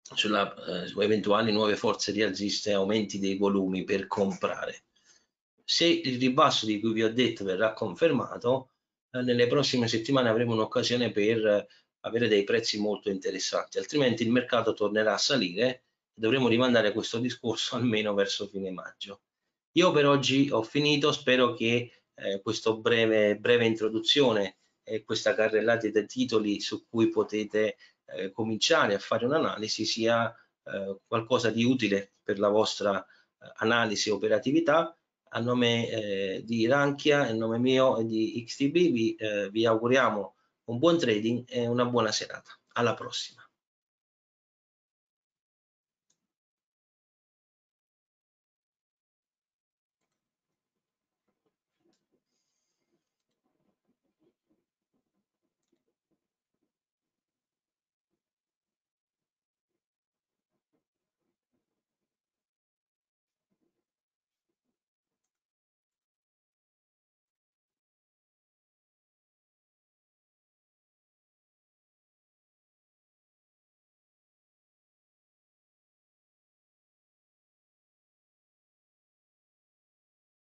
[0.00, 4.84] sulla, eh, su eventuali nuove forze rialziste e aumenti dei volumi per comprare.
[5.64, 8.70] Se il ribasso di cui vi ho detto verrà confermato,
[9.10, 11.66] eh, nelle prossime settimane avremo un'occasione per
[12.02, 15.82] avere dei prezzi molto interessanti, altrimenti il mercato tornerà a salire e
[16.14, 19.22] dovremo rimandare questo discorso almeno verso fine maggio.
[19.72, 25.88] Io per oggi ho finito, spero che eh, questa breve, breve introduzione e questa carrellata
[25.88, 27.76] dei titoli su cui potete
[28.06, 30.30] eh, cominciare a fare un'analisi sia
[30.64, 34.96] eh, qualcosa di utile per la vostra eh, analisi e operatività.
[35.34, 40.34] A nome eh, di Ranchia, a nome mio e di XTB vi, eh, vi auguriamo
[40.64, 42.50] un buon trading e una buona serata.
[42.74, 43.41] Alla prossima.